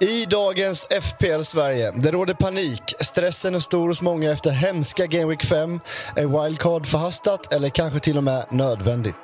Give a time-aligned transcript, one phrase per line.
[0.00, 2.82] I dagens FPL Sverige, det råder panik.
[3.00, 5.80] Stressen är stor hos många efter hemska Game Week 5.
[6.16, 9.14] Är wildcard förhastat eller kanske till och med nödvändigt?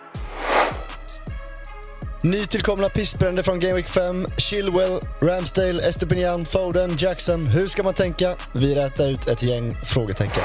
[2.23, 4.27] Nytillkomna pissbränder från Game Week 5.
[4.37, 7.47] Chilwell, Ramsdale, Estepinian, Foden, Jackson.
[7.47, 8.37] Hur ska man tänka?
[8.53, 10.45] Vi rätar ut ett gäng frågetecken.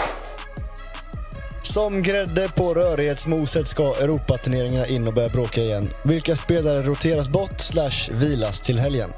[1.62, 5.90] Som grädde på rörighetsmoset ska Europaturneringarna in och börja bråka igen.
[6.04, 9.10] Vilka spelare roteras bort slash vilas till helgen?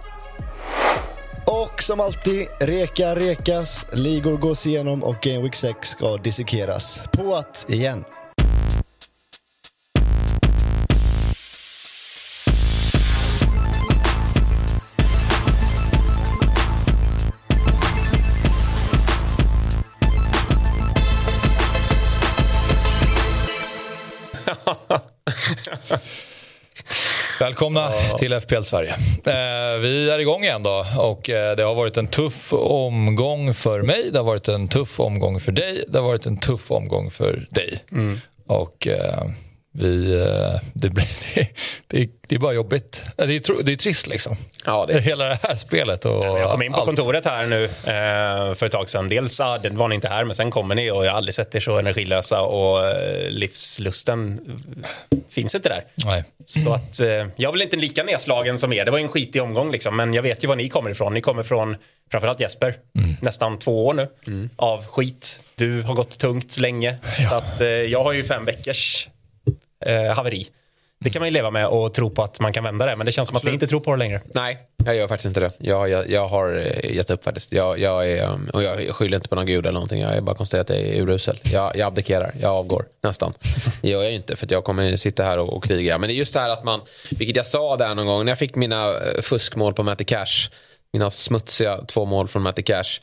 [1.47, 7.01] Och som alltid, reka rekas, ligor gås igenom och Game Week 6 ska dissekeras.
[7.13, 8.05] På att igen.
[27.39, 28.17] Välkomna ja.
[28.17, 28.89] till FPL Sverige.
[29.25, 33.81] Eh, vi är igång igen då och eh, det har varit en tuff omgång för
[33.81, 37.11] mig, det har varit en tuff omgång för dig, det har varit en tuff omgång
[37.11, 37.83] för dig.
[37.91, 38.19] Mm.
[38.47, 39.23] Och eh,
[39.79, 41.49] vi, eh, det, blir, det,
[41.87, 43.03] det, det, är bara jobbigt.
[43.15, 44.37] Det är, det är trist liksom.
[44.65, 44.99] Ja, det...
[44.99, 46.05] Hela det här spelet.
[46.05, 46.85] Och ja, jag kom in på allt.
[46.85, 49.09] kontoret här nu eh, för ett tag sedan.
[49.09, 51.55] Dels ah, var ni inte här, men sen kommer ni och jag har aldrig sett
[51.55, 54.41] er så energilösa och eh, livslusten
[55.29, 55.83] finns inte där.
[56.05, 56.23] Nej.
[56.45, 58.85] Så att eh, jag vill inte lika nedslagen som er.
[58.85, 61.13] Det var en skitig omgång liksom, men jag vet ju var ni kommer ifrån.
[61.13, 61.75] Ni kommer från
[62.11, 63.15] framförallt Jesper, mm.
[63.21, 64.49] nästan två år nu mm.
[64.55, 65.43] av skit.
[65.55, 66.97] Du har gått tungt länge.
[67.19, 67.29] Ja.
[67.29, 69.07] Så att eh, jag har ju fem veckors
[69.87, 70.47] eh, haveri.
[70.99, 72.95] Det kan man ju leva med och tro på att man kan vända det.
[72.95, 74.21] Men det känns som att ni inte tror på det längre.
[74.25, 75.51] Nej, jag gör faktiskt inte det.
[75.57, 77.51] Jag, jag, jag har eh, gett upp faktiskt.
[77.51, 80.01] Jag, jag, är, um, och jag skyller inte på någon gud eller någonting.
[80.01, 81.39] Jag är bara konstaterar att jag är urusel.
[81.43, 82.31] Jag, jag abdikerar.
[82.41, 82.85] Jag avgår.
[83.03, 83.33] Nästan.
[83.81, 85.97] Det gör jag inte för jag kommer sitta här och, och kriga.
[85.97, 88.31] Men det är just det här att man, vilket jag sa där någon gång när
[88.31, 90.49] jag fick mina eh, fuskmål på Matty Cash.
[90.93, 92.99] Mina smutsiga två mål från Matty Cash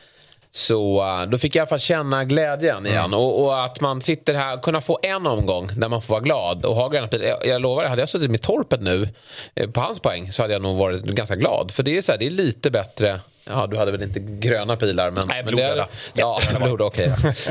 [0.57, 3.05] så uh, då fick jag i alla fall känna glädjen igen.
[3.05, 3.19] Mm.
[3.19, 6.65] Och, och, att man sitter här, kunna få en omgång där man får vara glad
[6.65, 9.09] och ha gröna jag, jag lovar, hade jag suttit med Torpet nu
[9.55, 11.71] eh, på hans poäng så hade jag nog varit ganska glad.
[11.71, 14.77] För det är, så här, det är lite bättre Ja, du hade väl inte gröna
[14.77, 15.11] pilar?
[15.11, 15.75] Men, Nej, blodröda.
[15.75, 16.85] Men ja, blodröda.
[16.85, 17.11] Okay.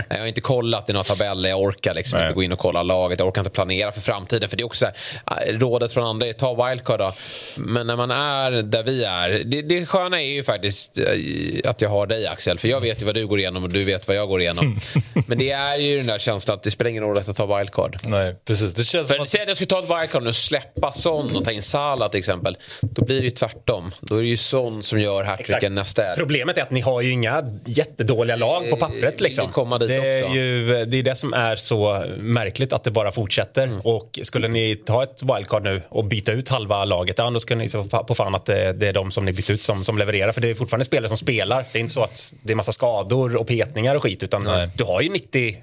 [0.09, 2.83] jag har inte kollat i några tabeller, jag orkar liksom inte gå in och kolla
[2.83, 4.49] laget, jag orkar inte planera för framtiden.
[4.49, 4.91] För det är också så
[5.25, 7.11] här, äh, rådet från andra är ta wildcard då.
[7.57, 11.81] Men när man är där vi är, det, det sköna är ju faktiskt äh, att
[11.81, 14.07] jag har dig Axel, för jag vet ju vad du går igenom och du vet
[14.07, 14.79] vad jag går igenom.
[15.27, 17.97] men det är ju den där känslan att det spelar ingen roll att ta wildcard.
[18.03, 18.73] Nej, precis.
[18.73, 19.29] Det känns för, att...
[19.29, 22.19] Säg att jag skulle ta ett wildcard och släppa Son och ta in Salah till
[22.19, 22.57] exempel.
[22.81, 23.91] Då blir det ju tvärtom.
[24.01, 26.16] Då är det ju Son som gör hattricken nästa.
[26.16, 29.21] Problemet är att ni har ju inga jättedåliga lag på pappret.
[29.21, 29.51] Liksom.
[29.79, 33.63] det, är ju, det är det som är så märkligt att det bara fortsätter.
[33.63, 33.79] Mm.
[33.79, 37.55] Och skulle ni ta ett wildcard nu och byta ut halva laget, ja, då ska
[37.55, 37.77] ni se
[38.07, 40.31] på fan att det, det, är de som ni bytt ut som, som levererar.
[40.31, 41.66] För det är fortfarande spelare som spelar.
[41.71, 44.23] Det är inte så att det är massa skador och petningar och skit.
[44.23, 44.69] Utan Nej.
[44.75, 45.57] du har ju 90,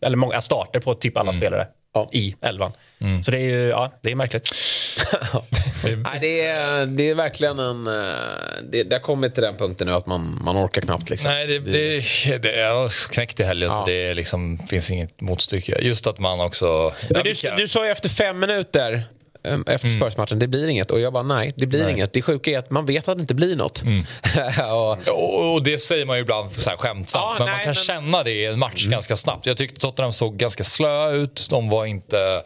[0.00, 1.40] eller många starter på typ alla mm.
[1.40, 2.10] spelare ja.
[2.12, 2.72] i elvan.
[3.00, 3.22] Mm.
[3.22, 4.50] Så det är ju ja, det är märkligt.
[5.84, 7.86] Nej, det, är, det är verkligen en...
[7.86, 7.92] Eh,
[8.70, 11.10] det, det har kommit till den punkten nu att man, man orkar knappt.
[11.10, 11.30] Liksom.
[11.30, 13.80] Nej, det, det, det, jag har knäckt i helgen ja.
[13.80, 15.78] så det liksom, finns inget motstycke.
[15.80, 16.92] Just att man också...
[17.08, 19.04] Du, du sa ju efter fem minuter
[19.66, 20.00] efter mm.
[20.00, 20.38] Spurs-matchen.
[20.38, 20.90] Det blir inget.
[20.90, 21.92] Och jag bara, nej, det blir nej.
[21.92, 22.12] inget.
[22.12, 23.82] Det sjuka är att man vet att det inte blir något.
[23.82, 24.04] Mm.
[24.72, 25.52] och...
[25.54, 25.62] och...
[25.62, 27.24] det säger man ju ibland för så här skämtsamt.
[27.24, 27.74] Ja, men nej, man kan men...
[27.74, 28.90] känna det i en match mm.
[28.90, 29.46] ganska snabbt.
[29.46, 31.46] Jag tyckte Tottenham såg ganska slöa ut.
[31.50, 32.42] De var inte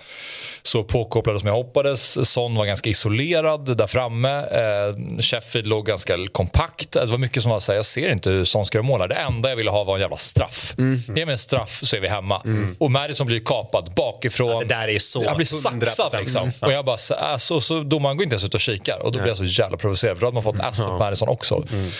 [0.67, 2.31] så påkopplade som jag hoppades.
[2.31, 4.39] Son var ganska isolerad där framme.
[4.39, 6.93] Eh, Sheffield låg ganska kompakt.
[6.93, 9.09] Det var mycket som var så här, jag ser inte hur Son ska göra mål.
[9.09, 10.75] Det enda jag ville ha var en jävla straff.
[10.79, 11.03] Mm.
[11.17, 12.43] Ge mig en straff så är vi hemma.
[12.45, 12.77] Mm.
[12.79, 14.51] Och Madison blir kapad bakifrån.
[14.51, 16.43] Ja, det där är så Jag blir saxad liksom.
[16.43, 16.55] Mm.
[16.61, 18.99] Och jag bara, alltså, så domaren går inte ens ut och kikar.
[19.03, 20.17] Och då blir jag så jävla provocerad.
[20.17, 20.67] För då hade man fått mm.
[20.67, 21.65] Asset Madison också.
[21.73, 21.91] Mm.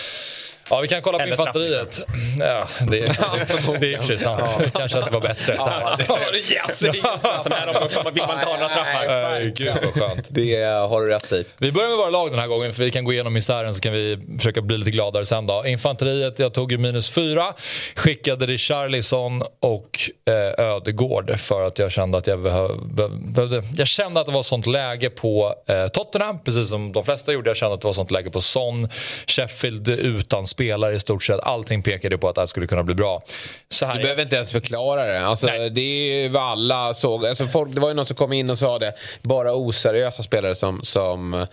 [0.69, 2.07] Ja, vi kan kolla på infanteriet.
[2.39, 3.07] Ja, det, det,
[3.79, 4.41] det är sant.
[4.59, 4.69] Ja.
[4.73, 5.53] Kanske att det var bättre.
[5.57, 9.41] Ja, det, yes, det är ingen som är vill man inte ha några straffar.
[9.55, 10.27] Gud vad skönt.
[10.29, 11.45] Det har du rätt i.
[11.57, 13.81] Vi börjar med våra lag den här gången för vi kan gå igenom misären så
[13.81, 15.63] kan vi försöka bli lite gladare sen då.
[15.65, 17.53] Infanteriet, jag tog ju minus fyra.
[17.95, 23.63] Skickade Richarlison och eh, Ödegård för att jag kände att jag behövde...
[23.77, 27.49] Jag kände att det var sånt läge på eh, Tottenham, precis som de flesta gjorde.
[27.49, 28.89] Jag kände att det var sånt läge på Son.
[29.27, 31.39] Sheffield utan spelare i stort sett.
[31.39, 33.23] Allting pekade på att det här skulle kunna bli bra.
[33.69, 35.25] Så här, du behöver inte ens förklara det.
[35.25, 37.25] Alltså, det är vad alla såg.
[37.25, 38.93] Alltså, folk, det var ju någon som kom in och sa det.
[39.21, 41.47] Bara oseriösa spelare som, som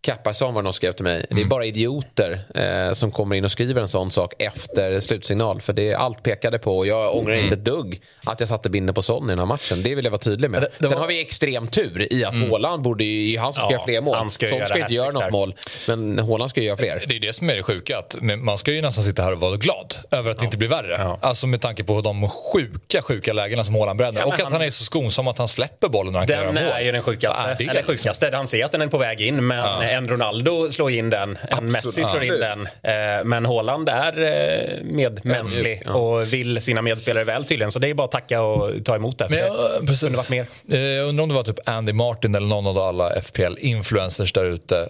[0.00, 1.26] Kapparsson var någon skrev till mig.
[1.28, 1.48] Det är mm.
[1.48, 5.60] bara idioter eh, som kommer in och skriver en sån sak efter slutsignal.
[5.60, 7.44] För det allt pekade på och jag ångrar mm.
[7.44, 9.82] inte ett dugg att jag satte binden på Son i den här matchen.
[9.82, 10.60] Det vill jag vara tydlig med.
[10.60, 11.00] Det, det Sen var...
[11.00, 12.50] har vi extrem tur i att mm.
[12.50, 14.16] Haaland borde ju, han ska ja, göra fler mål.
[14.16, 15.54] Han ska, ska inte göra något mål.
[15.86, 17.04] Men Haaland ska ju göra fler.
[17.06, 17.98] Det är det som är det sjuka.
[17.98, 20.40] Att man ska ju nästan sitta här och vara glad över att ja.
[20.40, 20.96] det inte blir värre.
[20.98, 21.18] Ja.
[21.22, 24.26] Alltså med tanke på de sjuka, sjuka lägena som Haaland bränner.
[24.26, 24.52] och att han...
[24.52, 26.72] han är så skonsam att han släpper bollen när han den kan göra mål.
[26.72, 27.42] Den är ju den sjukaste.
[27.42, 28.30] Ja, det är Eller sjukaste.
[28.32, 29.87] Han ser att den är på väg in men.
[29.88, 31.72] En Ronaldo slår in den, en Absolut.
[31.72, 32.60] Messi slår in den.
[32.66, 35.92] Eh, men Haaland är eh, medmänsklig ja.
[35.92, 37.72] och vill sina medspelare väl tydligen.
[37.72, 39.26] Så det är bara att tacka och ta emot det.
[39.28, 40.16] Men, ja, precis.
[40.16, 40.46] Varit mer.
[40.70, 44.44] Eh, jag undrar om det var typ Andy Martin eller någon av alla FPL-influencers där
[44.44, 44.88] ute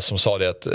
[0.00, 0.66] som sa det att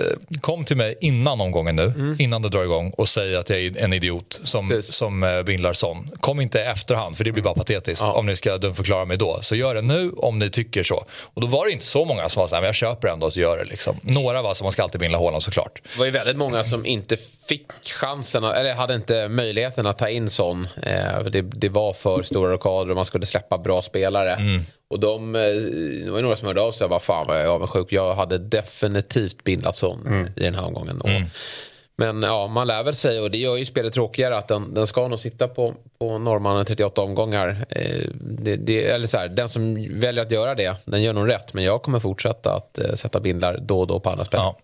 [0.41, 2.15] kom till mig innan omgången nu, mm.
[2.19, 6.11] innan det drar igång och säg att jag är en idiot som, som Bin Larsson.
[6.19, 9.39] Kom inte efterhand för det blir bara patetiskt om ni ska dumförklara mig då.
[9.41, 11.03] Så gör det nu om ni tycker så.
[11.33, 13.27] Och då var det inte så många som var så här, men jag köper ändå
[13.27, 13.60] att göra det.
[13.65, 13.99] Liksom.
[14.01, 15.81] Några var som man ska alltid vinna Håland såklart.
[15.83, 17.17] Det var ju väldigt många som inte
[17.47, 20.67] fick chansen, eller hade inte möjligheten att ta in sån.
[20.83, 24.33] Eh, det, det var för stora rockader och man skulle släppa bra spelare.
[24.33, 24.61] Mm.
[24.89, 25.41] Och de, eh,
[26.05, 27.91] det var några som hörde av sig och bara fan vad jag är avundsjuk.
[27.91, 30.27] Jag hade definitivt bindat sån mm.
[30.35, 31.01] i den här omgången.
[31.05, 31.23] Mm.
[31.95, 34.87] Men ja, man lär väl sig och det gör ju spelet tråkigare att den, den
[34.87, 37.65] ska nog sitta på, på norrmannen 38 omgångar.
[37.69, 41.29] Eh, det, det, eller så här, den som väljer att göra det, den gör nog
[41.29, 41.53] rätt.
[41.53, 44.39] Men jag kommer fortsätta att eh, sätta bindlar då och då på andra spel.
[44.39, 44.57] Ja.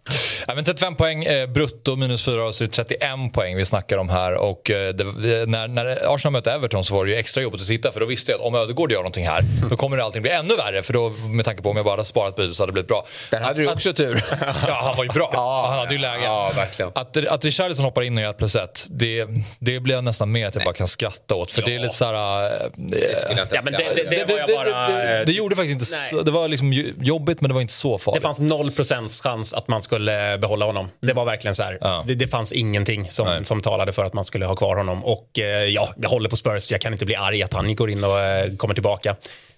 [0.48, 3.98] Ja, men 35 poäng eh, brutto, minus 4, så det är 31 poäng vi snackar
[3.98, 4.34] om här.
[4.34, 5.04] Och, eh, det,
[5.50, 8.06] när, när Arsenal mötte Everton så var det ju extra jobbigt att sitta för då
[8.06, 10.84] visste jag att om Ödegård gör någonting här då kommer det allting bli ännu värre.
[10.84, 12.88] För då, med tanke på om jag bara hade sparat bytet så hade det blivit
[12.88, 13.06] bra.
[13.32, 14.24] Där hade du också tur.
[14.68, 15.30] ja, han var ju bra.
[15.34, 16.24] Ja, han hade ju lägen.
[16.24, 16.92] Ja, verkligen.
[16.96, 19.28] Att, att Richarlison hoppar in och gör 1 plus 1, det,
[19.60, 21.52] det blir jag nästan mer att jag bara kan skratta åt.
[21.52, 21.68] För ja.
[21.68, 22.14] det är lite så här...
[22.14, 22.68] Äh,
[23.52, 26.32] ja, men det, det, det, det, var bara, det, det, gjorde faktiskt inte så, Det
[26.32, 28.22] var liksom jobbigt men det var inte så farligt.
[28.22, 28.72] Det fanns 0
[29.24, 30.90] chans att man skulle behålla honom.
[31.00, 31.78] Det var verkligen så här.
[31.82, 32.04] Ja.
[32.08, 35.06] Det, det, fanns ingenting som, som talade för att man skulle ha kvar honom.
[35.06, 36.72] Och eh, ja, jag håller på Spurs.
[36.72, 39.16] Jag kan inte bli arg att han går in och eh, kommer tillbaka.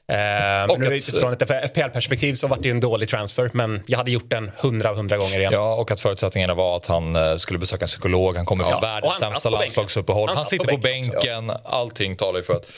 [0.10, 3.98] Eh, men nu, från ett FPL-perspektiv så var det ju en dålig transfer men jag
[3.98, 5.54] hade gjort den hundra hundra gånger igen.
[5.54, 8.36] Ja, och att förutsättningarna var att han eh, skulle besöka en psykolog.
[8.36, 10.28] Han kommer från ja, världens sämsta landslagsuppehåll.
[10.28, 11.14] Han, han sitter på bänken.
[11.14, 11.52] bänken.
[11.64, 12.72] Allting talar ju för att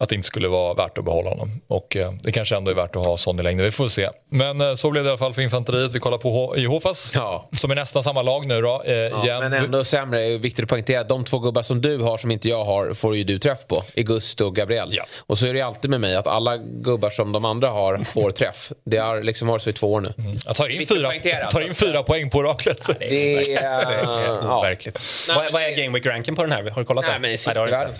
[0.00, 1.60] att det inte skulle vara värt att behålla honom.
[1.66, 3.64] Och eh, det kanske ändå är värt att ha sån i längden.
[3.64, 4.08] Vi får se.
[4.30, 5.92] Men eh, så blev det i alla fall för infanteriet.
[5.92, 7.48] Vi kollar på i Hofas ja.
[7.52, 8.82] som är nästan samma lag nu då.
[8.86, 10.38] Eh, ja, men ändå sämre.
[10.38, 11.04] Viktigt att poängtera.
[11.04, 13.84] De två gubbar som du har som inte jag har får ju du träff på.
[13.96, 14.88] Augusto och Gabriel.
[14.92, 15.04] Ja.
[15.18, 18.30] Och så är det alltid med mig att alla gubbar som de andra har får
[18.30, 18.72] träff.
[18.84, 20.12] Det har liksom varit så i två år nu.
[20.18, 20.36] Mm.
[20.46, 22.90] Jag tar in, fyra, tar in fyra poäng på oraklet.
[22.98, 24.98] Det är, det är overkligt.
[25.28, 25.34] Ja.
[25.34, 26.70] Vad, vad är Game Week ranken på den här?
[26.70, 27.20] Har du kollat Nej, den?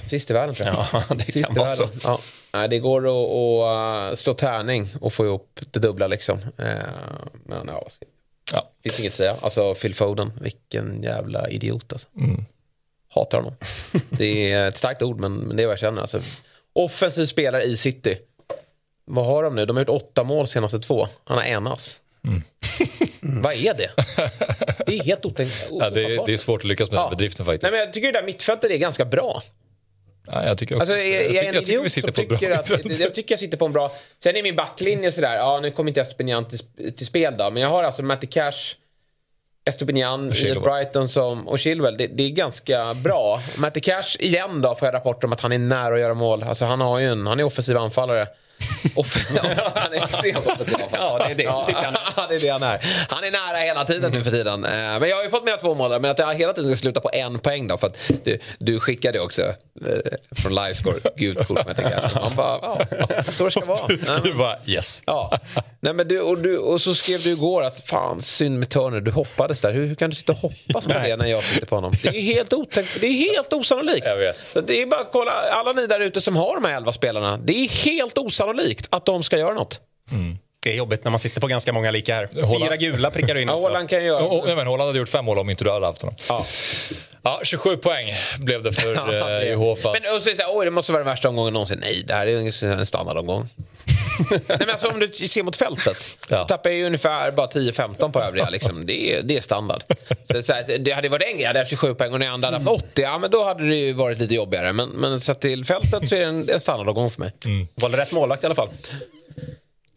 [0.09, 0.87] Sist i världen tror jag.
[0.93, 1.90] Ja, det kan vara så.
[2.05, 2.21] Ja.
[2.69, 6.39] Det går att, att, slå tärning och få ihop det dubbla liksom.
[6.39, 6.67] Eh,
[7.45, 7.89] men ja,
[8.53, 8.71] ja.
[8.83, 9.37] finns inget att säga.
[9.41, 12.09] Alltså Phil Foden, vilken jävla idiot alltså.
[12.17, 12.45] Mm.
[13.15, 13.55] Hatar honom.
[14.11, 16.01] det är ett starkt ord men, det är vad jag känner.
[16.01, 16.21] Alltså.
[16.73, 18.19] Offensiv spelare i City.
[19.05, 19.67] Vad har de nu?
[19.67, 21.09] De har gjort åtta mål senaste två.
[21.25, 22.01] Han har en ass.
[22.25, 22.43] Mm.
[23.43, 23.91] Vad är det?
[24.87, 25.69] Det är helt otänkbart.
[25.71, 27.03] Ja, det, är, det är svårt att lyckas med ja.
[27.03, 27.63] den bedriften faktiskt.
[27.63, 29.43] Nej, men jag tycker det där mittfältet är ganska bra.
[30.33, 32.99] Ja, jag tycker också alltså, jag, jag, jag, jag, tycker vi sitter på tycker att,
[32.99, 33.93] Jag tycker jag sitter på en bra...
[34.23, 36.59] Sen är min backlinje sådär, ja nu kommer inte Estopinian till,
[36.93, 38.75] till spel då, men jag har alltså Matty Cash,
[39.69, 40.29] Estopinian,
[40.65, 41.97] Brighton som, och Chilwell.
[41.97, 43.41] Det, det, är ganska bra.
[43.57, 46.43] Matty Cash igen då får jag rapporter om att han är nära att göra mål.
[46.43, 48.27] Alltså han har ju en, han är offensiv anfallare.
[49.75, 51.43] han är extremt offensiv Ja, det är det.
[52.17, 53.07] Ja, det är det han är.
[53.09, 54.65] Han är nära hela tiden nu för tiden.
[54.65, 56.77] Eh, men jag har ju fått mina två mål men att jag hela tiden ska
[56.77, 57.79] sluta på en poäng då.
[57.79, 59.55] För att du, du skickade också eh,
[60.37, 61.67] från livescore, gult kort.
[61.67, 63.79] Men jag man bara, ja, så det ska vara.
[64.23, 65.03] Du bara, yes.
[65.07, 65.39] Ja.
[65.81, 69.01] Nej, men du, och, du, och så skrev du igår att fan synd med Turner,
[69.01, 69.73] du hoppades där.
[69.73, 71.93] Hur, hur kan du sitta och hoppas på det när jag sitter på honom?
[72.03, 74.07] Det är helt, otänkt, det är helt osannolikt.
[74.07, 74.45] Jag vet.
[74.45, 76.93] Så det är bara att kolla, alla ni där ute som har de här elva
[76.93, 77.37] spelarna.
[77.37, 78.50] Det är helt osannolikt
[78.91, 79.81] att de ska göra något.
[80.13, 80.39] Mm.
[80.63, 82.29] Det är jobbigt när man sitter på ganska många lika här.
[82.59, 83.69] Fyra gula prickar du in också.
[83.69, 84.27] Håland kan göra.
[84.27, 86.17] Oh, men Håland hade gjort fem mål om inte du hade haft honom.
[86.29, 86.45] Ja.
[87.23, 88.07] Ja, 27 poäng
[88.39, 89.85] blev det för ja, eh, Hofas.
[89.85, 91.79] Men och så säger oj det måste vara den värsta omgången någonsin.
[91.81, 93.49] Nej, det här är en standardomgång.
[94.31, 95.97] Nej, men alltså, om du ser mot fältet.
[96.29, 96.45] Ja.
[96.45, 98.51] tappar ju ungefär bara 10-15 på övriga.
[98.51, 98.87] Liksom.
[98.87, 99.83] Det, är, det är standard.
[100.33, 102.57] Så, så här, det hade varit en grej, hade 27 poäng och den andra hade
[102.57, 103.03] haft 80.
[103.03, 104.73] Ja, men då hade det ju varit lite jobbigare.
[104.73, 107.33] Men, men sett till fältet så är det en, en standardomgång för mig.
[107.45, 107.69] Mm.
[107.75, 108.69] Valde rätt målvakt i alla fall.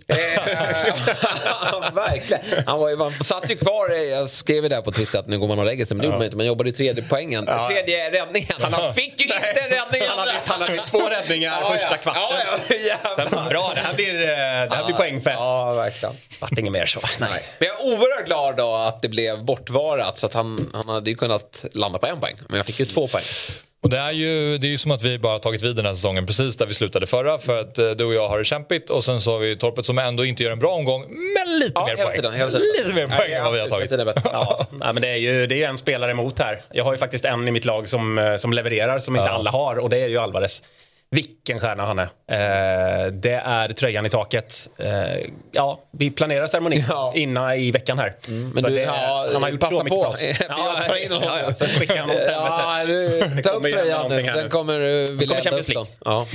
[0.08, 2.44] Ja, verkligen.
[2.66, 5.48] Han, var, han satt ju kvar, jag skrev det där på Twitter att nu går
[5.48, 6.38] man och lägger sig, men det gjorde man inte.
[6.38, 7.68] Man jobbade i tredje poängen, ja.
[7.68, 8.54] tredje räddningen.
[8.60, 10.02] Han fick ju inte en räddning.
[10.10, 12.22] Han hade, han hade två räddningar ja, första kvarten.
[12.70, 14.28] Ja, ja, Sen, bra, det här blir, eh,
[14.70, 15.38] det här blir poängfest.
[15.40, 16.16] Ja, verkligen.
[16.40, 17.00] Vart inget mer så.
[17.20, 17.44] Nej.
[17.60, 21.10] Men jag är oerhört glad då att det blev bortvarat, så att han, han hade
[21.10, 22.36] ju kunnat landa på en poäng.
[22.48, 23.24] Men jag fick ju två poäng.
[23.84, 25.94] Och det är ju det är ju som att vi bara tagit vid den här
[25.94, 28.90] säsongen precis där vi slutade förra för att eh, du och jag har det kämpigt
[28.90, 31.72] och sen så har vi Torpet som ändå inte gör en bra omgång men lite
[31.76, 32.16] ja, mer poäng.
[32.16, 33.92] Tiden, lite mer poäng än vad vi har tagit.
[34.24, 36.62] ja, men det är ju det är en spelare emot här.
[36.72, 39.52] Jag har ju faktiskt en i mitt lag som, eh, som levererar som inte alla
[39.52, 40.62] har och det är ju Alvarez.
[41.14, 42.04] Vilken stjärna han är.
[42.28, 44.70] Eh, det är tröjan i taket.
[44.78, 44.90] Eh,
[45.52, 47.14] ja, vi planerar ceremonin ja.
[47.16, 48.14] innan i veckan här.
[48.28, 50.24] Mm, men du, ja, han har gjort så mycket för oss.
[50.50, 52.16] ja, ja, ja, sen skickar han åt
[52.88, 53.42] helvete.
[53.44, 54.80] ta upp tröjan nu, sen kommer
[55.18, 55.88] vi kommer Champions League.
[56.06, 56.26] Ja.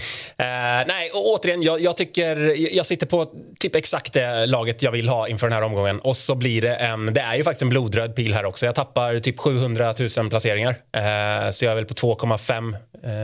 [0.41, 2.37] Uh, nej, och återigen, jag, jag, tycker,
[2.77, 6.01] jag sitter på typ exakt det laget jag vill ha inför den här omgången.
[6.01, 8.67] Och så blir det en, det är ju faktiskt en blodröd pil här också.
[8.67, 10.71] Jag tappar typ 700 000 placeringar.
[10.71, 12.79] Uh, så jag är väl på 2,5 uh,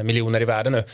[0.05, 0.85] miljoner i världen nu.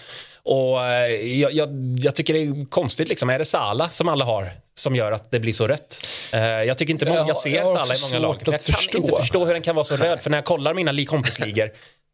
[0.43, 1.69] Och eh, jag, jag,
[1.99, 3.31] jag, tycker det är konstigt, liksom.
[3.31, 6.07] är det Sala som alla har som gör att det blir så rött?
[6.35, 8.37] Uh, jag tycker inte många, jag ser Sala i många lag.
[8.45, 8.99] Jag kan förstå.
[8.99, 11.71] inte förstå hur den kan vara så röd, för när jag kollar mina kompisligor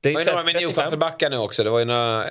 [0.09, 1.65] det var ju några med Newcastle-backar nu också.
[1.65, 2.31] Det var ju några eh,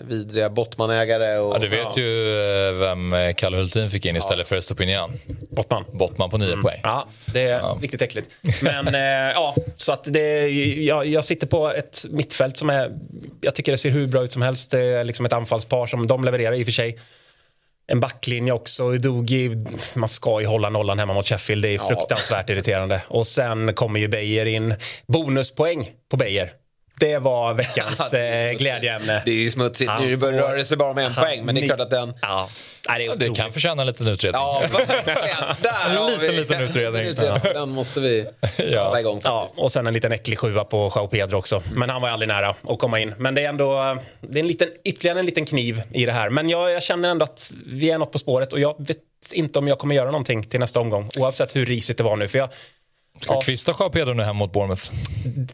[0.00, 1.38] vidriga Bottman-ägare.
[1.38, 1.92] Och, ja, du vet ja.
[1.96, 4.44] ju eh, vem eh, Kalle Hultin fick in istället ja.
[4.44, 5.12] för Estopinian.
[5.50, 5.84] Bottman.
[5.92, 6.62] Bottman på nio mm.
[6.62, 6.80] poäng.
[6.82, 7.78] Ja, det är ja.
[7.82, 8.30] riktigt äckligt.
[8.62, 10.48] Men eh, ja, så att det,
[10.84, 12.90] jag, jag sitter på ett mittfält som är...
[13.40, 14.70] Jag tycker det ser hur bra ut som helst.
[14.70, 16.98] Det är liksom ett anfallspar som de levererar i och för sig
[17.88, 18.92] en backlinje också.
[18.92, 19.50] Udogi,
[19.96, 21.62] man ska ju hålla nollan hemma mot Sheffield.
[21.62, 23.02] Det är fruktansvärt irriterande.
[23.08, 24.74] Och sen kommer ju Beijer in.
[25.06, 26.52] Bonuspoäng på Beijer
[27.00, 29.22] det var veckans eh, glädjeämne.
[29.24, 29.90] Det är ju smutsigt.
[30.00, 32.14] nu börjar det röra sig bara om en poäng, men det är klart att den...
[32.22, 32.48] Ja.
[32.88, 34.40] Nej, det, det kan förtjäna en liten utredning.
[34.42, 34.62] Ja,
[35.62, 37.14] Där en liten, liten utredning.
[37.16, 37.38] Ja.
[37.52, 38.26] Den måste vi
[38.56, 39.00] ja.
[39.00, 39.20] igång.
[39.24, 41.62] Ja, och sen en liten äcklig sjua på Jao Pedro också.
[41.74, 43.14] Men han var aldrig nära att komma in.
[43.18, 46.30] Men det är ändå det är en liten, ytterligare en liten kniv i det här.
[46.30, 48.98] Men jag, jag känner ändå att vi är något på spåret och jag vet
[49.32, 51.10] inte om jag kommer göra någonting till nästa omgång.
[51.18, 52.28] Oavsett hur risigt det var nu.
[52.28, 52.48] För jag,
[53.20, 53.40] Ska ja.
[53.40, 54.90] Kvista Pedro nu hem mot Bournemouth?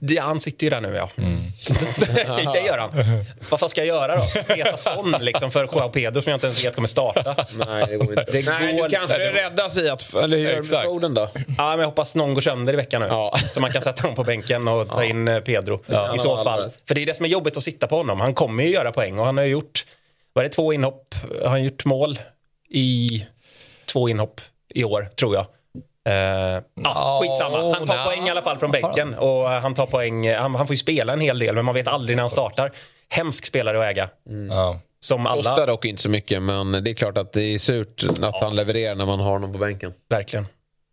[0.01, 1.09] Det, han sitter ju där nu, ja.
[1.17, 1.41] Mm.
[2.53, 2.91] det gör han.
[3.51, 4.23] Vad fan ska jag göra då?
[4.55, 7.37] Peta sån liksom för Joao Pedro som jag inte ens vet kommer starta?
[7.67, 8.33] Nej, det går inte.
[8.33, 10.15] Det Nej, går du kanske det räddas i att...
[10.15, 11.31] Eller hur gör du med Foden då?
[11.59, 13.09] Ja, men jag hoppas någon går sönder i veckan nu.
[13.09, 13.39] Ja.
[13.51, 15.81] Så man kan sätta honom på bänken och ta in eh, Pedro.
[15.87, 16.15] Ja.
[16.15, 16.71] I så fall.
[16.89, 18.21] För det är det som är jobbigt att sitta på honom.
[18.21, 19.85] Han kommer ju göra poäng och han har gjort...
[20.33, 21.15] Var det två inhopp?
[21.43, 22.19] Har han gjort mål
[22.71, 23.27] i
[23.87, 24.41] två inhopp
[24.75, 25.47] i år, tror jag.
[26.09, 27.75] Uh, ah, skitsamma.
[27.75, 29.15] Han tar poäng i alla fall från bänken.
[29.15, 31.89] Och han, tar poäng, han, han, får ju spela en hel del, men man vet
[31.89, 32.73] aldrig när han startar.
[33.09, 34.09] Hemsk spelare att äga.
[34.29, 34.79] Mm.
[35.01, 35.51] Som alla...
[35.51, 38.39] Kostar dock inte så mycket, men det är klart att det är surt att ja.
[38.41, 39.95] han levererar när man har honom på bänken.
[40.09, 40.47] Verkligen.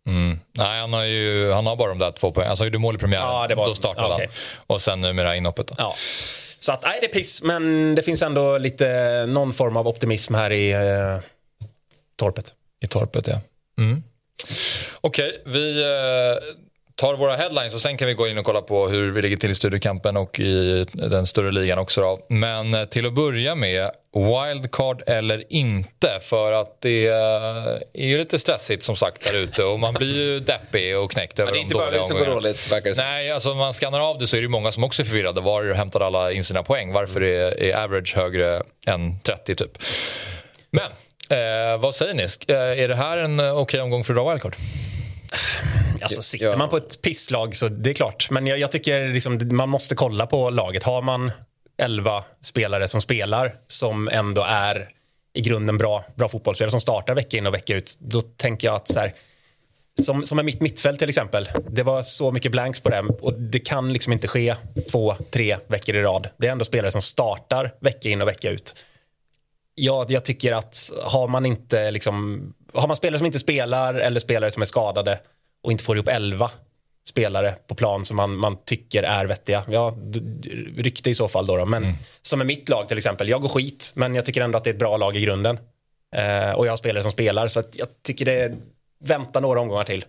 [0.06, 0.40] Mm.
[0.52, 2.50] Nej, han har ju han har bara de där två poängen.
[2.50, 3.66] Alltså, gjorde mål i premiären, ja, det var...
[3.66, 4.26] då startade okay.
[4.26, 4.34] han.
[4.66, 5.66] Och sen numera inhoppet.
[5.66, 5.74] Då.
[5.78, 5.94] Ja.
[6.58, 8.86] Så att, nej, det är piss, men det finns ändå lite,
[9.28, 10.78] någon form av optimism här i eh,
[12.16, 12.52] torpet.
[12.84, 13.40] I torpet, ja.
[13.78, 14.02] Mm.
[15.04, 16.38] Okej, okay, vi eh,
[16.94, 19.36] tar våra headlines och sen kan vi gå in och kolla på hur vi ligger
[19.36, 22.00] till i studiekampen och i den större ligan också.
[22.00, 22.18] Då.
[22.28, 26.08] Men eh, till att börja med, wildcard eller inte?
[26.20, 27.14] För att det eh,
[27.92, 31.38] är ju lite stressigt som sagt där ute och man blir ju deppig och knäckt
[31.38, 31.90] över de dåliga omgångarna.
[31.90, 34.26] Det är inte bara vi som går dåligt, Nej, alltså om man skannar av det
[34.26, 35.40] så är det många som också är förvirrade.
[35.40, 36.92] Var hämtar alla in sina poäng?
[36.92, 39.78] Varför är, är average högre än 30 typ?
[40.70, 40.90] Men
[41.32, 42.22] Eh, vad säger ni?
[42.22, 44.54] Eh, är det här en okej okay omgång för att dra wildcard?
[46.02, 46.56] Alltså, sitter ja.
[46.56, 48.30] man på ett pisslag så det är klart.
[48.30, 50.82] Men jag, jag tycker liksom, man måste kolla på laget.
[50.82, 51.30] Har man
[51.82, 54.88] 11 spelare som spelar som ändå är
[55.34, 57.96] i grunden bra, bra fotbollsspelare som startar vecka in och vecka ut.
[57.98, 59.12] Då tänker jag att så här,
[60.02, 61.48] som, som är mitt mittfält till exempel.
[61.70, 64.54] Det var så mycket blanks på det och det kan liksom inte ske
[64.90, 66.28] två, tre veckor i rad.
[66.36, 68.84] Det är ändå spelare som startar vecka in och vecka ut.
[69.74, 72.42] Ja, jag tycker att har man inte liksom,
[72.80, 75.18] har man spelare som inte spelar eller spelare som är skadade
[75.62, 76.50] och inte får ihop 11
[77.04, 79.64] spelare på plan som man, man tycker är vettiga.
[79.68, 79.96] Ja,
[80.76, 81.56] rykte i så fall då.
[81.56, 81.66] då.
[81.66, 81.96] Men mm.
[82.22, 83.28] som är mitt lag till exempel.
[83.28, 85.58] Jag går skit, men jag tycker ändå att det är ett bra lag i grunden.
[86.14, 88.56] Eh, och jag har spelare som spelar, så jag tycker det är
[89.04, 90.04] vänta några omgångar till.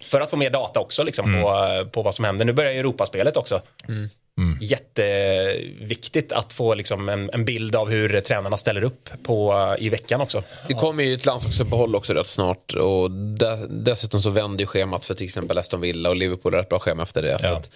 [0.00, 1.42] För att få mer data också liksom, mm.
[1.42, 2.44] på, på vad som händer.
[2.44, 3.60] Nu börjar ju Europaspelet också.
[3.88, 4.08] Mm.
[4.38, 4.58] Mm.
[4.60, 10.20] Jätteviktigt att få liksom en, en, bild av hur tränarna ställer upp på, i veckan
[10.20, 10.42] också.
[10.68, 15.04] Det kommer ju ett landslagsuppehåll också rätt snart och de, dessutom så vänder ju schemat
[15.04, 17.38] för till exempel Aston Villa och Liverpool har ett bra schema efter det.
[17.42, 17.56] Ja.
[17.56, 17.70] Att,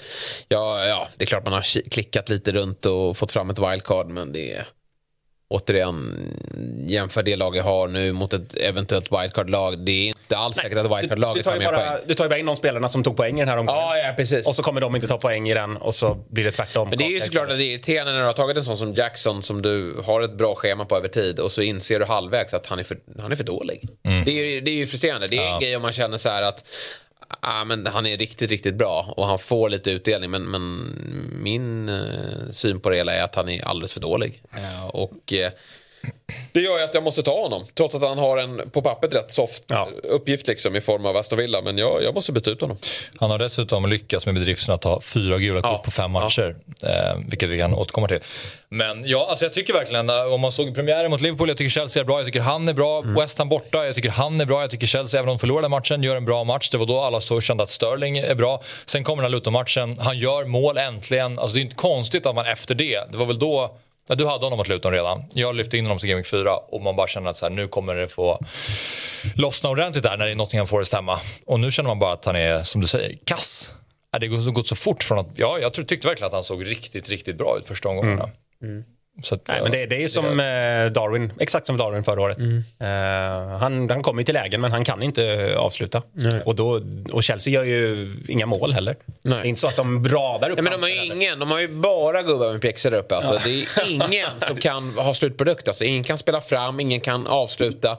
[0.48, 4.08] ja, ja, det är klart man har klickat lite runt och fått fram ett wildcard
[4.08, 4.66] men det är
[5.52, 6.16] återigen,
[6.86, 9.78] jämför det lag jag har nu mot ett eventuellt wildcard-lag.
[9.78, 11.98] Det är inte alls säkert att wildcard-laget tar mer poäng.
[12.06, 13.82] Du tar ju bara in de spelarna som tog poäng i den här omgången.
[13.82, 14.46] Ja, ja, precis.
[14.46, 16.88] Och så kommer de inte ta poäng i den och så blir det tvärtom.
[16.88, 18.76] Men det är ju såklart att det är irriterande när du har tagit en sån
[18.76, 22.04] som Jackson som du har ett bra schema på över tid och så inser du
[22.04, 23.88] halvvägs att han är för, han är för dålig.
[24.04, 24.24] Mm.
[24.24, 25.26] Det, är, det är ju frustrerande.
[25.26, 25.54] Det är ja.
[25.54, 26.64] en grej om man känner så här att
[27.40, 30.30] ah, men han är riktigt, riktigt bra och han får lite utdelning.
[30.30, 30.96] Men, men
[31.42, 34.42] min eh, syn på det hela är att han är alldeles för dålig.
[34.56, 35.52] Eh, och eh,
[36.52, 37.64] det gör ju att jag måste ta honom.
[37.74, 39.88] Trots att han har en på pappret rätt soft ja.
[40.02, 41.60] uppgift liksom, i form av Aston Villa.
[41.60, 42.76] Men jag, jag måste byta ut honom.
[43.16, 45.82] Han har dessutom lyckats med bedriften att ta fyra gula kort ja.
[45.84, 46.56] på fem matcher.
[46.80, 46.88] Ja.
[46.88, 48.20] Eh, vilket vi kan återkomma till.
[48.68, 51.70] Men ja, alltså jag tycker verkligen, eh, om man såg premiären mot Liverpool, jag tycker
[51.70, 52.98] Chelsea är bra, jag tycker han är bra.
[53.02, 53.14] Mm.
[53.14, 54.60] West Ham borta, jag tycker han är bra.
[54.60, 56.70] Jag tycker Chelsea, även om de förlorade matchen, gör en bra match.
[56.70, 58.62] Det var då alla stod och kände att Sterling är bra.
[58.86, 61.38] Sen kommer den här Luton-matchen, han gör mål äntligen.
[61.38, 63.76] Alltså det är inte konstigt att man efter det, det var väl då
[64.08, 65.24] Ja, du hade honom mot Luton redan.
[65.34, 67.68] Jag lyfte in honom till Gaming 4 och man bara känner att så här, nu
[67.68, 68.38] kommer det få
[69.36, 71.20] lossna ordentligt där när det är Nottingham Forest hemma.
[71.46, 73.72] Och nu känner man bara att han är, som du säger, kass.
[74.20, 77.08] Det har gått så fort från att, ja, jag tyckte verkligen att han såg riktigt,
[77.08, 78.30] riktigt bra ut första omgångarna.
[78.62, 78.74] Mm.
[78.74, 78.84] Mm.
[79.32, 80.44] Att, Nej, men det, det är som det...
[80.44, 82.38] Eh, Darwin, exakt som Darwin förra året.
[82.38, 82.56] Mm.
[82.56, 86.02] Uh, han, han kommer till lägen men han kan inte avsluta.
[86.44, 86.80] Och, då,
[87.12, 88.96] och Chelsea gör ju inga mål heller.
[89.22, 89.38] Nej.
[89.38, 91.50] Det är inte så att de radar upp Nej, men de har ju ingen, de
[91.50, 93.16] har ju bara gubbar med pjäxor där uppe.
[93.16, 93.32] Alltså.
[93.32, 93.40] Ja.
[93.44, 95.68] Det är ingen som kan ha slutprodukt.
[95.68, 95.84] Alltså.
[95.84, 97.98] Ingen kan spela fram, ingen kan avsluta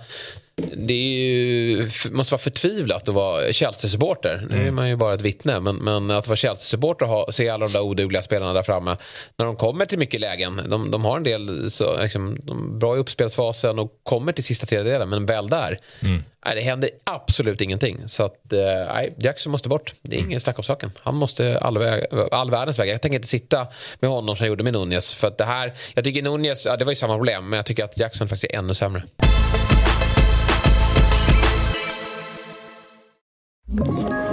[0.56, 4.48] det ju, måste vara förtvivlat att vara Chelsea-supporter.
[4.50, 4.76] Nu är mm.
[4.76, 5.60] man ju bara ett vittne.
[5.60, 8.98] Men, men att vara Chelsea-supporter och se alla de där odugliga spelarna där framme.
[9.38, 10.62] När de kommer till mycket lägen.
[10.70, 14.66] De, de har en del så, liksom, de bra i uppspelsfasen och kommer till sista
[14.66, 15.10] tredjedelen.
[15.10, 15.78] Men väl där.
[16.02, 16.24] Mm.
[16.46, 18.08] Nej, det händer absolut ingenting.
[18.08, 18.60] Så att, eh,
[18.94, 19.94] nej, Jackson måste bort.
[20.02, 20.30] Det är mm.
[20.30, 20.92] ingen snack om saken.
[21.00, 22.90] Han måste all, väg, all världens väg.
[22.90, 23.68] Jag tänker inte sitta
[24.00, 25.14] med honom som jag gjorde med Nunez.
[25.14, 27.50] För att det här, jag tycker Nunez, ja, det var ju samma problem.
[27.50, 29.04] Men jag tycker att Jackson faktiskt är ännu sämre.
[33.82, 34.33] Ett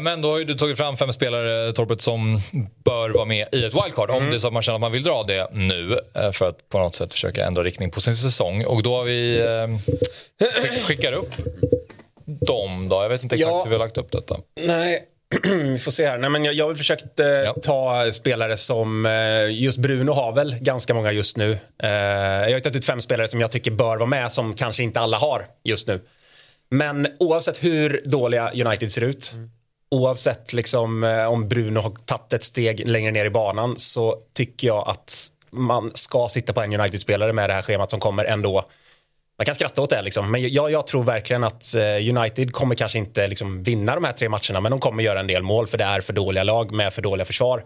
[0.00, 2.40] men då har ju du tagit fram fem spelare, Torpet, som
[2.84, 4.10] bör vara med i ett wildcard.
[4.10, 4.22] Mm.
[4.22, 6.48] Om det är så att man känner att man vill dra det nu eh, för
[6.48, 8.64] att på något sätt försöka ändra riktning på sin säsong.
[8.64, 11.32] Och då har vi eh, skickar upp
[12.46, 13.02] dem då.
[13.02, 13.62] Jag vet inte exakt ja.
[13.62, 14.36] hur vi har lagt upp detta.
[14.66, 15.02] Nej,
[15.42, 16.18] vi får se här.
[16.18, 17.54] Nej, men jag, jag har försökt eh, ja.
[17.62, 19.06] ta spelare som...
[19.06, 21.58] Eh, just Bruno har väl ganska många just nu.
[21.82, 24.82] Eh, jag har tagit ut fem spelare som jag tycker bör vara med som kanske
[24.82, 26.00] inte alla har just nu.
[26.70, 29.50] Men oavsett hur dåliga United ser ut mm
[29.90, 34.66] oavsett liksom, eh, om Bruno har tagit ett steg längre ner i banan så tycker
[34.68, 38.64] jag att man ska sitta på en United-spelare med det här schemat som kommer ändå
[39.38, 40.30] man kan skratta åt det, liksom.
[40.30, 44.12] men jag, jag, tror verkligen att eh, United kommer kanske inte liksom, vinna de här
[44.12, 46.72] tre matcherna, men de kommer göra en del mål för det är för dåliga lag
[46.72, 47.64] med för dåliga försvar.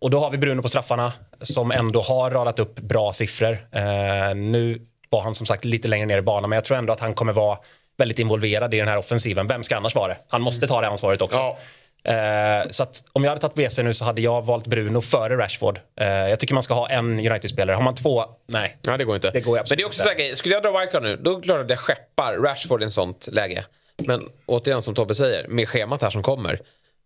[0.00, 3.52] Och då har vi Bruno på straffarna som ändå har radat upp bra siffror.
[3.72, 6.92] Eh, nu var han som sagt lite längre ner i banan, men jag tror ändå
[6.92, 7.58] att han kommer vara
[8.00, 9.46] väldigt involverad i den här offensiven.
[9.46, 10.16] Vem ska annars vara det?
[10.28, 11.38] Han måste ta det ansvaret också.
[11.38, 11.58] Ja.
[12.04, 15.36] Eh, så att om jag hade tagit WC nu så hade jag valt Bruno före
[15.36, 15.80] Rashford.
[16.00, 17.76] Eh, jag tycker man ska ha en United-spelare.
[17.76, 18.76] Har man två, nej.
[18.82, 19.30] Ja, det går inte.
[19.30, 20.36] Det går Men det är också inte.
[20.36, 22.92] skulle jag dra wildcard nu, då är det klart att jag skeppar Rashford i ett
[22.92, 23.64] sånt läge.
[24.06, 26.60] Men återigen som Tobbe säger, med schemat här som kommer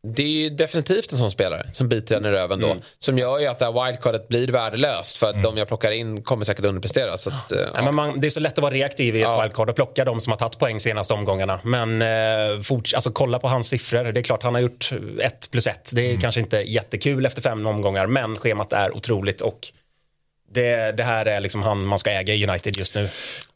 [0.07, 2.67] det är ju definitivt en sån spelare som biter den i röven då.
[2.67, 2.83] Mm.
[2.99, 5.45] Som gör ju att det här wildcardet blir värdelöst för att mm.
[5.45, 7.19] de jag plockar in kommer säkert underprestera.
[7.19, 7.83] Så att, ja.
[7.83, 9.43] men man, det är så lätt att vara reaktiv i ett ja.
[9.43, 11.61] wildcard och plocka de som har tagit poäng senaste omgångarna.
[11.63, 14.05] Men eh, forts, alltså, kolla på hans siffror.
[14.05, 14.91] Det är klart han har gjort
[15.21, 15.91] ett plus ett.
[15.95, 16.21] Det är mm.
[16.21, 19.69] kanske inte jättekul efter fem omgångar men schemat är otroligt och
[20.51, 23.09] det, det här är liksom han man ska äga i United just nu.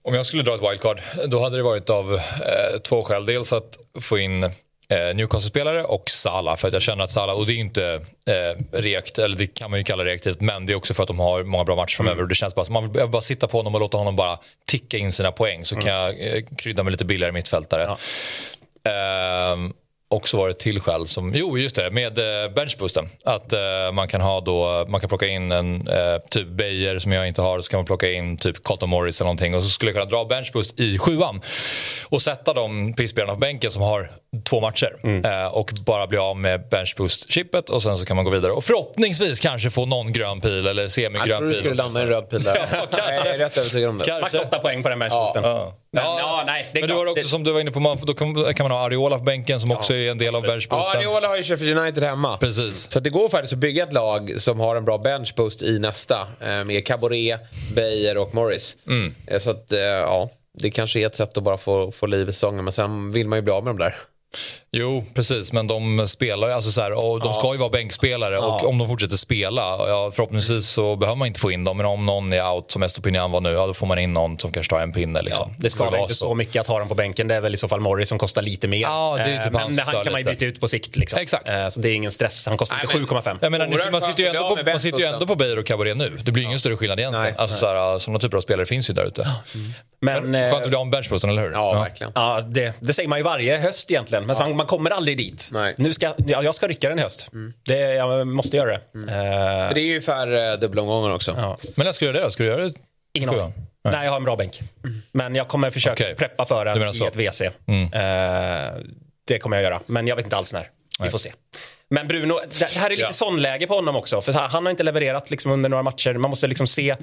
[0.02, 3.26] Om jag skulle dra ett wildcard då hade det varit av eh, två skäl.
[3.26, 4.50] Dels att få in
[4.92, 8.78] eh, Newcastle-spelare och Salah för att jag känner att Salah, och det är inte eh,
[8.78, 11.18] reakt, eller det kan man ju kalla reaktivt, men det är också för att de
[11.18, 12.24] har många bra matcher framöver mm.
[12.24, 14.38] och det känns bara som man vill bara sitta på honom och låta honom bara
[14.66, 15.84] ticka in sina poäng så mm.
[15.84, 17.82] kan jag eh, krydda med lite billigare mittfältare.
[17.82, 17.98] Ja.
[18.90, 19.56] Eh,
[20.10, 23.08] också varit ett till skäl som, jo just det, med eh, benchboosten.
[23.24, 25.94] Att uh, man kan ha då, man kan plocka in en uh,
[26.30, 29.26] typ Beijer som jag inte har, så kan man plocka in typ Carlton Morris eller
[29.26, 31.40] någonting och så skulle jag kunna dra benchboost i sjuan
[32.04, 34.10] och sätta de pisspelarna på bänken som har
[34.44, 35.24] två matcher mm.
[35.24, 38.64] uh, och bara bli av med benchboost-chippet och sen så kan man gå vidare och
[38.64, 41.30] förhoppningsvis kanske få någon grön pil eller semigrön pil.
[41.30, 42.56] Jag trodde du skulle landa i en röd pil där.
[42.72, 44.20] ja, jag är rätt övertygad om det.
[44.20, 45.44] Max åtta poäng på den benchboosten.
[45.44, 45.64] Ja.
[45.64, 48.32] Men, ja, ja, nej, men du har också som du var inne på, då kan,
[48.58, 50.92] man ha Ariola på bänken som också är en del av benchboosten.
[50.92, 52.36] Ja, Ariola har ju Sheffield United hemma.
[52.36, 52.90] Precis.
[52.90, 56.26] Så det går faktiskt att bygga ett lag som har en bra benchboost i nästa.
[56.40, 57.40] Eh, med Caboret,
[57.74, 58.76] Beijer och Morris.
[58.86, 59.14] Mm.
[59.26, 62.28] Eh, så att, eh, ja, det kanske är ett sätt att bara få, få liv
[62.28, 62.64] i säsongen.
[62.64, 63.94] Men sen vill man ju bli av med dem där.
[64.72, 65.52] Jo, precis.
[65.52, 68.40] Men de spelar alltså så här, och de ska ju vara bänkspelare ja.
[68.40, 71.76] och om de fortsätter spela, ja, förhoppningsvis så behöver man inte få in dem.
[71.76, 74.38] Men om någon är out, som Estopinian var nu, ja, då får man in någon
[74.38, 75.22] som kanske tar en pinne.
[75.22, 75.50] Liksom.
[75.50, 76.28] Ja, det skadar inte så.
[76.28, 77.28] så mycket att ha dem på bänken.
[77.28, 78.80] Det är väl i så fall Morris som kostar lite mer.
[78.80, 80.96] Ja, det är typ eh, men han kan man ju byta ut på sikt.
[80.96, 81.18] Liksom.
[81.18, 81.48] Exakt.
[81.48, 82.46] Eh, så det är ingen stress.
[82.46, 83.38] Han kostar inte 7,5.
[83.40, 85.96] Jag menar, man sitter ju ändå på, man sitter ju ändå på Beijer och Cabaret
[85.96, 86.18] nu.
[86.22, 87.24] Det blir ingen större skillnad egentligen.
[87.24, 87.60] Nej, alltså, nej.
[87.60, 89.22] Så här, sådana typer av spelare finns ju där ute.
[89.22, 89.72] Mm.
[90.00, 91.52] Men, men skönt att bli av med benchposten, eller hur?
[91.52, 92.12] Ja, verkligen.
[92.14, 94.17] Ja, det, det säger man ju varje höst egentligen.
[94.26, 95.48] Men man, man kommer aldrig dit.
[95.52, 95.74] Nej.
[95.78, 97.28] Nu ska, ja, jag ska rycka den i höst.
[97.32, 97.52] Mm.
[97.66, 98.80] Det, jag måste göra det.
[98.94, 99.08] Mm.
[99.08, 101.34] Uh, det är ju färre uh, dubbelomgångar också.
[101.38, 101.58] Ja.
[101.76, 102.30] Men när ska du göra det?
[102.30, 102.74] Ska du göra det?
[103.12, 103.40] Ingen aning.
[103.40, 103.92] Nej.
[103.92, 104.60] Nej, jag har en bra bänk.
[104.84, 105.02] Mm.
[105.12, 106.14] Men jag kommer försöka okay.
[106.14, 107.42] preppa för den i ett WC.
[107.66, 107.84] Mm.
[107.84, 108.84] Uh,
[109.24, 109.80] det kommer jag göra.
[109.86, 110.62] Men jag vet inte alls när.
[110.62, 110.66] Vi
[111.00, 111.10] Nej.
[111.10, 111.32] får se.
[111.90, 113.12] Men Bruno, det här är lite ja.
[113.12, 114.20] sån läge på honom också.
[114.20, 116.14] För han har inte levererat liksom under några matcher.
[116.14, 116.96] Man måste liksom se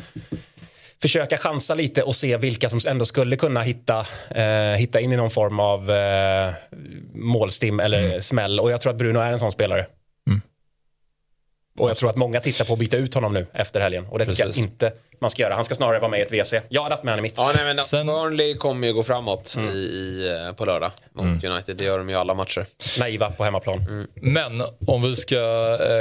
[1.01, 3.99] försöka chansa lite och se vilka som ändå skulle kunna hitta,
[4.35, 6.53] eh, hitta in i någon form av eh,
[7.13, 8.21] målstim eller mm.
[8.21, 8.59] smäll.
[8.59, 9.85] Och jag tror att Bruno är en sån spelare.
[11.79, 14.07] Och jag tror att många tittar på att byta ut honom nu efter helgen.
[14.07, 14.37] Och det Precis.
[14.37, 15.55] tycker jag inte man ska göra.
[15.55, 16.53] Han ska snarare vara med i ett WC.
[16.69, 17.37] Jag hade haft med honom i mitt.
[17.37, 18.07] Ja, nej, men Sen...
[18.07, 19.75] Burnley kommer ju gå framåt mm.
[19.75, 21.51] i, i, på lördag mot mm.
[21.51, 21.77] United.
[21.77, 22.65] Det gör de ju alla matcher.
[22.99, 23.77] Naiva på hemmaplan.
[23.77, 24.07] Mm.
[24.13, 25.35] Men om vi ska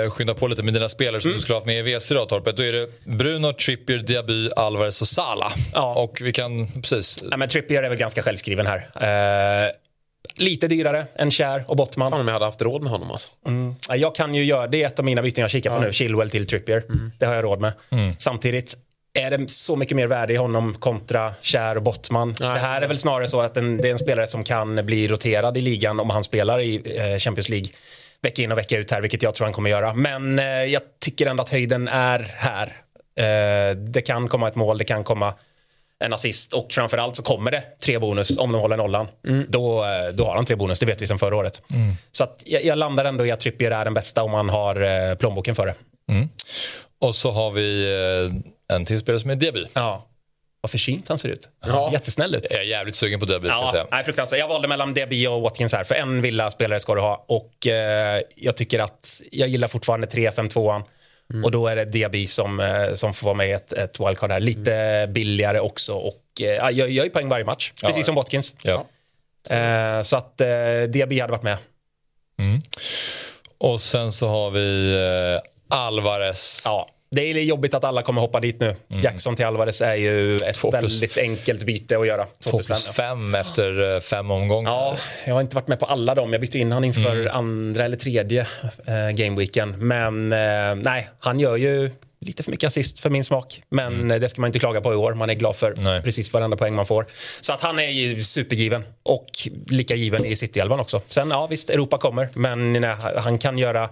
[0.05, 1.39] eh, skynda på lite med dina spelare som mm.
[1.39, 2.57] du skulle ha haft med i WC då, Torpet.
[2.57, 5.53] Då är det Bruno, Trippier, Diaby, Alvarez och Sala.
[5.75, 5.95] Ja.
[5.95, 7.25] Och vi kan, precis.
[7.31, 8.77] Ja, men Trippier är väl ganska självskriven här.
[9.67, 9.71] Eh,
[10.39, 12.11] Lite dyrare än Kär och Bottman.
[12.11, 13.29] Fan om jag hade haft råd med honom alltså.
[13.47, 13.75] Mm.
[13.89, 15.81] Jag kan ju göra, det är ett av mina byten jag kikar på ja.
[15.81, 16.85] nu, Chilwell till Trippier.
[16.89, 17.13] Mm.
[17.19, 17.73] Det har jag råd med.
[17.91, 18.15] Mm.
[18.19, 18.77] Samtidigt
[19.19, 22.35] är det så mycket mer värde i honom kontra Kär och Bottman.
[22.41, 22.49] Nej.
[22.49, 25.09] Det här är väl snarare så att en, det är en spelare som kan bli
[25.09, 27.69] roterad i ligan om han spelar i eh, Champions League
[28.23, 29.95] vecka in och vecka ut här, vilket jag tror han kommer göra.
[29.95, 32.67] Men eh, jag tycker ändå att höjden är här.
[33.17, 35.35] Eh, det kan komma ett mål, det kan komma
[36.05, 39.09] en assist och framförallt så kommer det tre bonus om de håller nollan.
[39.27, 39.47] Mm.
[39.49, 41.63] Då, eh, då har han tre bonus, det vet vi sedan förra året.
[41.71, 41.95] Mm.
[42.13, 45.15] Så jag, jag, landar ändå i att Trippier är den bästa om man har eh,
[45.15, 45.75] plånboken för det.
[46.09, 46.29] Mm.
[46.99, 47.85] Och så har vi
[48.69, 49.67] eh, en till spelare som är Diaby.
[49.75, 50.05] Ja.
[50.61, 51.49] Vad försynt han ser ut.
[51.67, 51.91] Ja.
[51.93, 52.47] Jättesnäll ut.
[52.51, 53.49] Jag är jävligt sugen på Diaby.
[53.49, 53.87] Ja, säga.
[53.91, 54.41] Nej, fruktansvärt.
[54.41, 55.85] Jag valde mellan Diaby och Watkins här.
[55.85, 57.25] För en villa-spelare ska du ha.
[57.29, 60.83] Och eh, jag tycker att jag gillar fortfarande 3-5-2an.
[61.33, 61.45] Mm.
[61.45, 64.31] Och då är det Diaby som, eh, som får vara med i ett, ett wildcard
[64.31, 64.39] här.
[64.39, 65.13] Lite mm.
[65.13, 67.73] billigare också och eh, jag gör ju poäng varje match.
[67.83, 68.55] Ja, precis som Watkins.
[68.63, 68.87] Ja.
[69.57, 71.59] Eh, så att eh, Diaby hade varit med.
[72.39, 72.63] Mm.
[73.59, 76.63] Och sen så har vi eh, Alvarez.
[76.65, 78.77] Ja, det är jobbigt att alla kommer hoppa dit nu.
[78.91, 79.03] Mm.
[79.03, 82.27] Jackson till Alvarez är ju ett plus, väldigt enkelt byte att göra.
[82.45, 84.71] 2 plus 5 efter eh, fem omgångar.
[84.71, 84.97] Ja,
[85.27, 86.33] jag har inte varit med på alla dem.
[86.33, 87.37] Jag bytte in han inför mm.
[87.37, 88.47] andra eller tredje
[88.87, 89.75] eh, gameweeken.
[89.79, 93.63] Men eh, nej, han gör ju lite för mycket assist för min smak.
[93.69, 94.21] Men mm.
[94.21, 95.15] det ska man inte klaga på i år.
[95.15, 96.03] Man är glad för nej.
[96.03, 97.07] precis varenda poäng man får.
[97.41, 98.85] Så att han är ju supergiven.
[99.03, 99.27] Och
[99.69, 101.01] lika given i City-elvan också.
[101.09, 102.29] Sen ja, visst, Europa kommer.
[102.35, 103.89] Men nej, han kan göra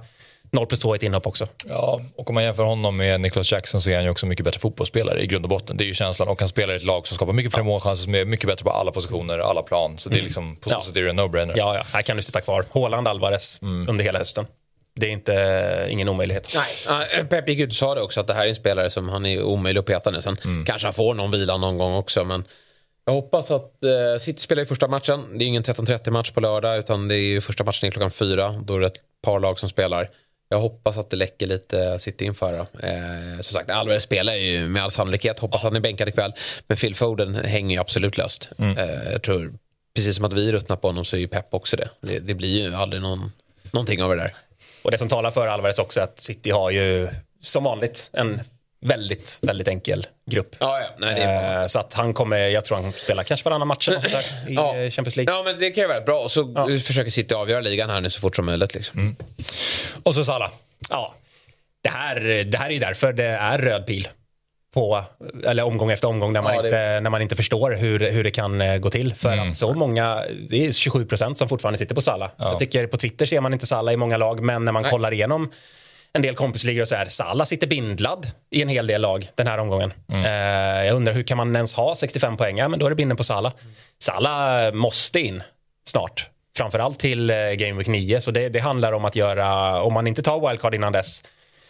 [0.57, 1.47] 0 plus 2 ett inhopp också.
[1.69, 4.45] Ja, och om man jämför honom med Niklas Jackson så är han ju också mycket
[4.45, 5.77] bättre fotbollsspelare i grund och botten.
[5.77, 6.29] Det är ju känslan.
[6.29, 8.65] Och han spelar i ett lag som skapar mycket fler målchanser som är mycket bättre
[8.65, 9.99] på alla positioner, alla plan.
[9.99, 10.25] Så det är mm.
[10.25, 11.53] liksom på så sätt är det en no-brainer.
[11.57, 12.65] Ja, ja, här kan du sitta kvar.
[12.71, 13.89] Håland Alvarez mm.
[13.89, 14.47] under hela hösten.
[14.95, 16.57] Det är inte, ingen omöjlighet.
[16.89, 19.09] Nej, Pep gick ut och sa det också att det här är en spelare som
[19.09, 20.23] han är omöjlig att peta nu.
[20.23, 20.65] Sen mm.
[20.65, 22.25] kanske han får någon vila någon gång också.
[22.25, 22.45] Men
[23.05, 25.39] jag hoppas att eh, City spelar i första matchen.
[25.39, 28.55] Det är ingen 13.30 match på lördag utan det är första matchen är klockan fyra.
[28.65, 30.09] Då är det ett par lag som spelar.
[30.53, 32.59] Jag hoppas att det läcker lite City inför.
[32.59, 35.39] Eh, som sagt, Alvarez spelar ju med all sannolikhet.
[35.39, 36.33] Hoppas att är bänkad ikväll.
[36.67, 38.51] Men Phil Foden hänger ju absolut löst.
[38.59, 38.79] Mm.
[38.79, 39.53] Eh, jag tror,
[39.95, 41.89] precis som att vi ruttnar på honom så är ju Pep också det.
[42.01, 43.33] Det, det blir ju aldrig någon,
[43.71, 44.33] någonting av det där.
[44.83, 47.09] Och det som talar för Alvarez också är att City har ju
[47.41, 48.41] som vanligt en
[48.83, 50.57] väldigt, väldigt enkel grupp.
[50.61, 50.87] Ja, ja.
[50.99, 53.93] Nej, är eh, så att han kommer, jag tror han spelar kanske varannan match i
[54.49, 54.77] ja.
[54.77, 55.35] Eh, Champions League.
[55.35, 56.29] Ja, men det kan ju vara bra.
[56.29, 56.67] Så ja.
[56.67, 58.75] försöker City avgöra ligan här nu så fort som möjligt.
[58.75, 59.01] Liksom.
[59.01, 59.17] Mm.
[60.03, 60.51] Och så Sala.
[60.91, 61.15] Ja,
[61.83, 64.09] det här, det här är ju därför det är röd pil.
[64.75, 65.05] på,
[65.45, 66.69] eller omgång efter omgång när man, ja, det...
[66.69, 69.15] inte, när man inte förstår hur, hur det kan eh, gå till.
[69.15, 69.51] För mm.
[69.51, 72.31] att så många, det är 27 procent som fortfarande sitter på Salla.
[72.37, 72.51] Ja.
[72.51, 74.91] Jag tycker på Twitter ser man inte Salla i många lag, men när man Nej.
[74.91, 75.51] kollar igenom
[76.13, 79.47] en del kompisligor och så här, Salla sitter bindlad i en hel del lag den
[79.47, 79.93] här omgången.
[80.09, 80.25] Mm.
[80.25, 82.59] Eh, jag undrar hur kan man ens ha 65 poäng?
[82.59, 83.53] Ja, men då är det binden på Salla.
[83.99, 85.43] Salla måste in
[85.85, 86.29] snart.
[86.57, 88.21] Framförallt till eh, Game Week 9.
[88.21, 91.23] Så det, det handlar om att göra, om man inte tar wildcard innan dess,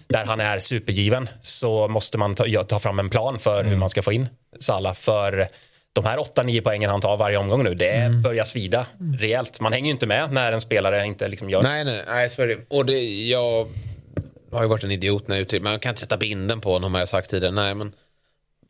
[0.09, 3.70] där han är supergiven så måste man ta, ta fram en plan för mm.
[3.72, 4.28] hur man ska få in
[4.61, 4.94] Salah.
[4.94, 5.48] För
[5.92, 8.22] de här 8-9 poängen han tar varje omgång nu, det mm.
[8.22, 8.87] börjar svida
[9.18, 9.61] rejält.
[9.61, 12.42] Man hänger ju inte med när en spelare inte liksom gör Nej, nej, nej så
[12.42, 12.59] är det.
[12.68, 13.68] Och det, jag
[14.52, 16.94] har ju varit en idiot när jag uttrycker Man kan inte sätta binden på honom
[16.94, 17.54] har jag sagt tidigare.
[17.54, 17.92] Nej, men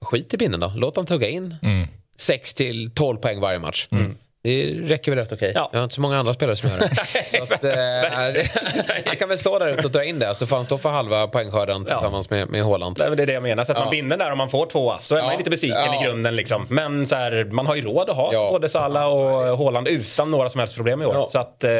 [0.01, 0.73] skit i binden då.
[0.77, 1.89] Låt han tugga in mm.
[2.17, 2.55] 6
[2.95, 3.89] 12 poäng varje match.
[3.91, 4.17] Mm.
[4.45, 5.51] Det räcker väl rätt okej.
[5.51, 5.63] Okay.
[5.63, 5.69] Ja.
[5.73, 6.89] Jag har inte så många andra spelare som gör det.
[7.39, 10.57] så att, eh, han kan väl stå där ute och dra in det så får
[10.57, 12.37] han stå för halva poängskörden tillsammans ja.
[12.37, 12.97] med, med Håland.
[12.97, 13.65] Det är det jag menar.
[13.65, 13.85] Sätter ja.
[13.85, 15.27] man binden där om man får två så är ja.
[15.27, 16.01] man lite besviken ja.
[16.01, 16.37] i grunden.
[16.37, 16.67] Liksom.
[16.69, 20.49] Men så här, man har ju råd att ha både Salah och Håland utan några
[20.51, 21.27] som helst problem i år.
[21.29, 21.71] Så att, eh,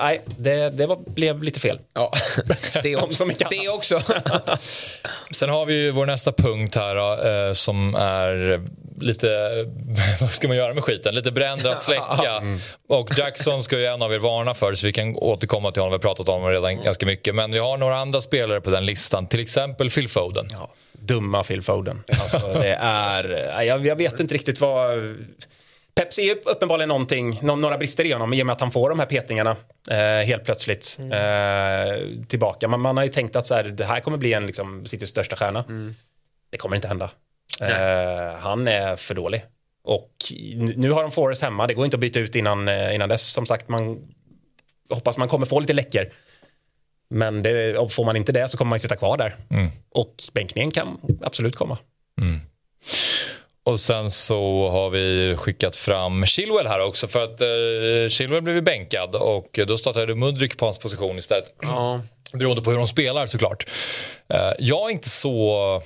[0.00, 1.78] nej, det, det var, blev lite fel.
[1.94, 2.12] Ja,
[2.82, 3.24] det också.
[3.50, 4.00] det också.
[5.30, 8.60] Sen har vi ju vår nästa punkt här då, eh, som är
[9.00, 9.28] lite,
[10.20, 11.14] vad ska man göra med skiten?
[11.14, 12.36] Lite bränd att släcka.
[12.42, 12.58] Mm.
[12.88, 15.90] Och Jackson ska ju en av er varna för så vi kan återkomma till honom.
[15.90, 16.84] Vi har pratat om honom redan mm.
[16.84, 17.34] ganska mycket.
[17.34, 19.26] Men vi har några andra spelare på den listan.
[19.26, 20.46] Till exempel Phil Foden.
[20.50, 22.02] Ja, dumma Phil Foden.
[22.20, 25.16] Alltså, det är, jag, jag vet inte riktigt vad...
[25.94, 28.98] Pep ser uppenbarligen någonting, några brister i honom i och med att han får de
[28.98, 29.56] här petningarna
[29.90, 31.12] eh, helt plötsligt mm.
[31.12, 32.68] eh, tillbaka.
[32.68, 35.08] Man, man har ju tänkt att så här, det här kommer bli en liksom, Citys
[35.08, 35.64] största stjärna.
[35.68, 35.94] Mm.
[36.50, 37.10] Det kommer inte hända.
[37.62, 39.44] Uh, han är för dålig.
[39.88, 40.32] Och
[40.76, 43.32] nu har de Forrest hemma, det går inte att byta ut innan, eh, innan dess.
[43.32, 44.08] Som sagt, man
[44.90, 46.08] hoppas man kommer få lite läckor.
[47.10, 49.36] Men det, får man inte det så kommer man sitta kvar där.
[49.50, 49.68] Mm.
[49.90, 51.78] Och bänkningen kan absolut komma.
[52.20, 52.40] Mm.
[53.64, 58.62] Och sen så har vi skickat fram Chilwell här också för att uh, Chilwell blev
[58.62, 61.54] bänkad och då startade Mudryk på hans position istället.
[61.62, 62.02] Ja.
[62.32, 63.70] Beroende på hur de spelar såklart.
[64.34, 65.82] Uh, jag är inte så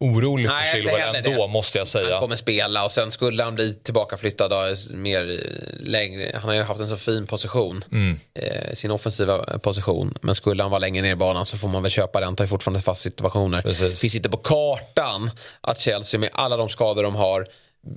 [0.00, 1.52] orolig för Chilwell ändå, det.
[1.52, 2.12] måste jag säga.
[2.12, 4.52] Han kommer spela och sen skulle han bli tillbakaflyttad
[4.90, 6.30] mer längre.
[6.34, 8.18] Han har ju haft en så fin position, mm.
[8.34, 10.18] eh, sin offensiva position.
[10.20, 12.26] Men skulle han vara längre ner i banan så får man väl köpa det.
[12.26, 13.62] Han tar ju fortfarande fast situationer.
[13.62, 15.30] Det finns inte på kartan
[15.60, 17.46] att Chelsea med alla de skador de har,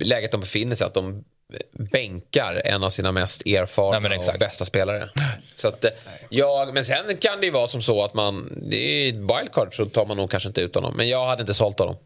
[0.00, 1.24] läget de befinner sig, att de
[1.72, 5.08] bänkar en av sina mest erfarna Nej, och bästa spelare.
[5.54, 5.84] Så att,
[6.28, 9.76] ja, men sen kan det ju vara som så att man, det är ett wildcard
[9.76, 10.94] så tar man nog kanske inte ut honom.
[10.96, 11.96] Men jag hade inte sålt honom.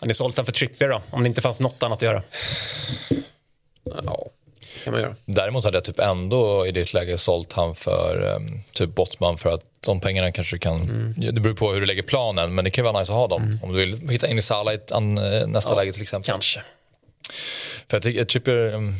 [0.00, 1.02] Har ni sålt honom för Trippier då?
[1.10, 2.22] Om det inte fanns något annat att göra?
[4.04, 4.26] Ja,
[4.84, 5.16] kan man göra.
[5.24, 9.54] Däremot hade jag typ ändå i ditt läge sålt han för um, typ Bottman för
[9.54, 11.34] att de pengarna kanske kan, mm.
[11.34, 13.42] det beror på hur du lägger planen men det kan vara nice att ha dem.
[13.42, 13.58] Mm.
[13.62, 16.26] Om du vill hitta in i Salah i eh, nästa ja, läge till exempel.
[16.26, 16.62] Kanske.
[17.90, 18.94] För jag tycker Trippier, mm,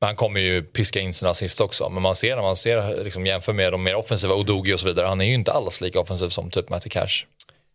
[0.00, 1.88] han kommer ju piska in sina assist också.
[1.88, 4.86] Men man ser när man ser, liksom, jämför med de mer offensiva, Odogi och så
[4.86, 5.06] vidare.
[5.06, 7.24] Han är ju inte alls lika offensiv som typ Matty Cash.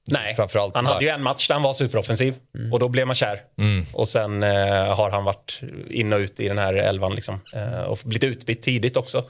[0.07, 2.73] Nej, Framförallt han hade ju en match där han var superoffensiv mm.
[2.73, 3.39] och då blev man kär.
[3.57, 3.85] Mm.
[3.93, 7.39] Och sen eh, har han varit in och ut i den här elvan liksom.
[7.55, 9.25] Eh, och blivit utbytt tidigt också.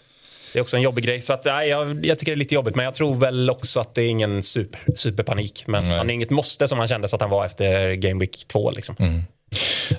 [0.53, 1.21] Det är också en jobbig grej.
[1.21, 2.75] Så att, nej, jag, jag, tycker det är lite jobbigt.
[2.75, 5.63] Men jag tror väl också att det är ingen super, superpanik.
[5.67, 5.97] Men mm.
[5.97, 8.71] han är inget måste som han kände att han var efter Game Week 2.
[8.71, 8.95] Liksom.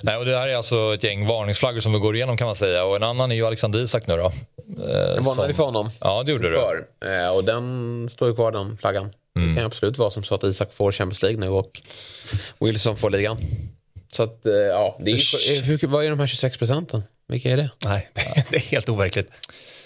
[0.01, 2.55] Nej, och det här är alltså ett gäng varningsflaggor som vi går igenom kan man
[2.55, 2.83] säga.
[2.83, 4.31] Och en annan är ju Alexander Isak nu då.
[4.77, 5.53] Jag varnade som...
[5.53, 5.89] för honom.
[5.99, 6.85] Ja, det gjorde för.
[6.99, 7.07] du.
[7.07, 9.13] Eh, och den står ju kvar den flaggan.
[9.37, 9.49] Mm.
[9.49, 11.81] Det kan absolut vara som så att Isak får Champions League nu och
[12.59, 13.37] Wilson får ligan.
[14.11, 17.03] Så att, eh, ja, det är, hur, vad är de här 26 procenten?
[17.27, 17.69] Vilka är det?
[17.85, 18.07] Nej,
[18.49, 19.29] det är helt overkligt.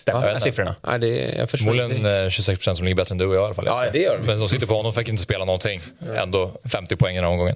[0.02, 0.76] Stämmer de här siffrorna?
[0.82, 3.54] Nej, det, jag Förmodligen 26 procent som ligger bättre än du och jag i alla
[3.54, 3.66] fall.
[3.66, 4.26] Ja, det gör de.
[4.26, 5.82] Men som sitter på honom fick inte spela någonting.
[6.16, 7.56] Ändå 50 poäng i den här omgången.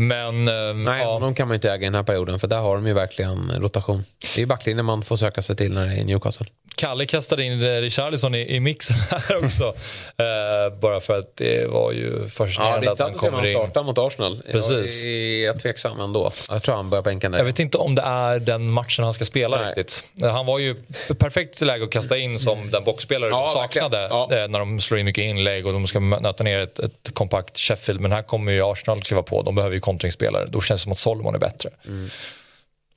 [0.00, 1.18] Men, eh, Nej, ja.
[1.18, 3.52] de kan man inte äga i den här perioden för där har de ju verkligen
[3.58, 4.04] rotation.
[4.36, 6.46] Det är backlinjen man får söka sig till när det är Newcastle.
[6.76, 9.64] Kalle kastade in Richarlison i, i mixen här också.
[9.68, 13.54] uh, bara för att det var ju fascinerande ja, att han kommer in.
[13.54, 14.42] starta mot Arsenal.
[14.50, 15.04] Precis.
[15.04, 16.32] Jag är tveksam ändå.
[16.50, 19.24] Jag tror han börjar bänka Jag vet inte om det är den matchen han ska
[19.24, 19.66] spela Nej.
[19.66, 20.04] riktigt.
[20.20, 20.76] Han var ju
[21.18, 24.06] perfekt läge att kasta in som den boxspelare ja, de saknade.
[24.10, 24.28] Ja.
[24.32, 27.58] Eh, när de slår in mycket inlägg och de ska nöta ner ett, ett kompakt
[27.58, 28.00] Sheffield.
[28.00, 29.42] Men här kommer ju Arsenal kliva på.
[29.42, 30.46] De behöver ju kontringsspelare.
[30.48, 31.70] Då känns det som att Solomon är bättre.
[31.86, 32.10] Mm.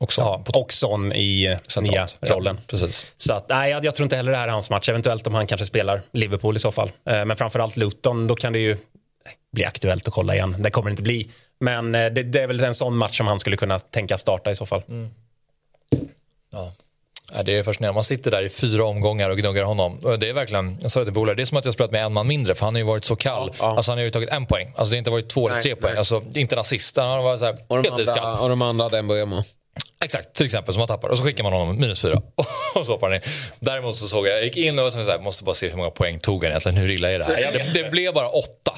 [0.03, 2.55] Och Son, ja, och Son i nya rollen.
[2.55, 3.05] Ja, precis.
[3.17, 4.89] Så att, nej, jag, jag, tror inte heller det här är hans match.
[4.89, 6.91] Eventuellt om han kanske spelar Liverpool i så fall.
[7.09, 8.77] Eh, men framförallt Luton, då kan det ju
[9.51, 10.55] bli aktuellt att kolla igen.
[10.59, 11.29] Det kommer det inte bli.
[11.59, 14.51] Men eh, det, det, är väl en sån match som han skulle kunna tänka starta
[14.51, 14.81] i så fall.
[14.89, 15.09] Mm.
[16.51, 16.73] Ja.
[17.31, 17.95] Ja, det är fascinerande.
[17.95, 19.99] Man sitter där i fyra omgångar och gnuggar honom.
[20.19, 22.05] Det är verkligen, jag sa det till Bolare, det är som att jag spelat med
[22.05, 23.49] en man mindre för han har ju varit så kall.
[23.51, 23.75] Ja, ja.
[23.75, 24.73] Alltså han har ju tagit en poäng.
[24.75, 25.81] Alltså det har inte varit två nej, eller tre nej.
[25.81, 25.97] poäng.
[25.97, 26.97] Alltså inte en assist.
[26.97, 29.43] Han har varit så här, och, de helt andra, och de andra hade en Mbeumo.
[30.03, 31.09] Exakt, till exempel som man tappar.
[31.09, 32.21] Och så skickar man honom minus fyra.
[32.75, 33.21] och så hoppar han in.
[33.59, 35.89] Däremot så såg jag, jag gick in och så här, måste bara se hur många
[35.89, 36.77] poäng tog han egentligen.
[36.77, 37.51] Hur illa är det här?
[37.51, 38.77] Det, det blev bara åtta.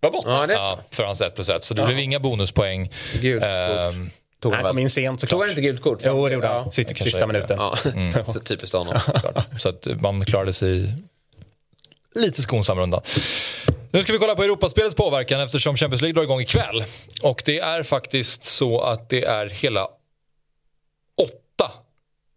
[0.00, 0.46] Var borta?
[0.48, 1.64] Ja, ja, för hans 1 plus 1.
[1.64, 1.86] Så det ja.
[1.86, 2.90] blev inga bonuspoäng.
[3.20, 5.30] Gud, ehm, Tog han kom in sent såklart.
[5.30, 6.02] Tog han inte gult kort?
[6.04, 6.72] Jo, det gjorde han.
[6.72, 7.56] Sista, sista minuten.
[7.58, 7.76] Ja.
[7.94, 8.12] Mm.
[8.32, 8.98] så typiskt honom.
[9.58, 10.94] så att man klarade sig
[12.14, 13.02] lite skonsam runda.
[13.90, 16.84] Nu ska vi kolla på Europaspelets påverkan eftersom Champions League drar igång ikväll.
[17.22, 19.88] Och det är faktiskt så att det är hela
[21.54, 21.72] åtta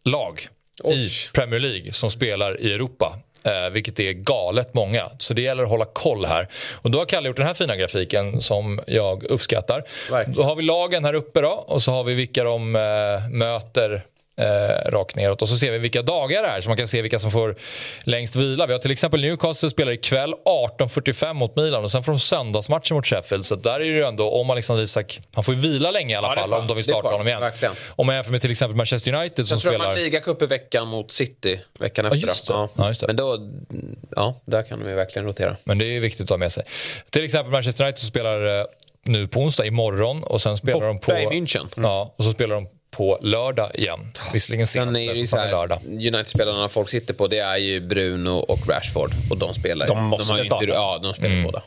[0.06, 0.48] lag
[0.84, 1.06] Oj.
[1.06, 3.18] i Premier League som spelar i Europa.
[3.44, 5.12] Eh, vilket är galet många.
[5.18, 6.48] Så det gäller att hålla koll här.
[6.76, 9.84] Och då har Kalle gjort den här fina grafiken som jag uppskattar.
[10.12, 10.38] Verkligen.
[10.38, 14.04] Då har vi lagen här uppe då och så har vi vilka de eh, möter
[14.38, 15.42] eh, rakt neråt.
[15.42, 17.56] Och så ser vi vilka dagar det är så man kan se vilka som får
[18.04, 18.66] längst vila.
[18.66, 20.34] Vi har till exempel Newcastle spelar ikväll
[20.80, 23.46] 18.45 mot Milan och sen får de söndagsmatchen mot Sheffield.
[23.46, 26.16] Så där är det ju ändå, om Alexander Isak, han får ju vila länge i
[26.16, 27.42] alla ja, fall om de vill starta honom igen.
[27.42, 27.76] Verkligen.
[27.90, 29.74] Om man jämför med till exempel Manchester United som spelar...
[29.74, 32.20] Jag tror man ligacup i veckan mot City veckan efter.
[32.20, 32.54] Ja, just det.
[32.54, 32.70] Ja.
[32.76, 33.08] Ja, just det.
[33.08, 33.50] Men då,
[34.16, 35.56] ja, där kan de ju verkligen rotera.
[35.64, 36.64] Men det är viktigt att ha med sig.
[37.10, 38.66] Till exempel Manchester United som spelar eh,
[39.04, 41.34] nu på onsdag imorgon och sen spelar Borta de på...
[41.34, 41.68] i München.
[41.76, 44.12] Ja, och så spelar de på lördag igen.
[44.34, 45.80] Visserligen sent, men är lördag.
[45.86, 49.12] United-spelarna folk sitter på det är ju Bruno och Rashford.
[49.30, 50.66] Och de spelar De måste de starta.
[50.66, 51.44] ja, de spelar mm.
[51.44, 51.62] båda.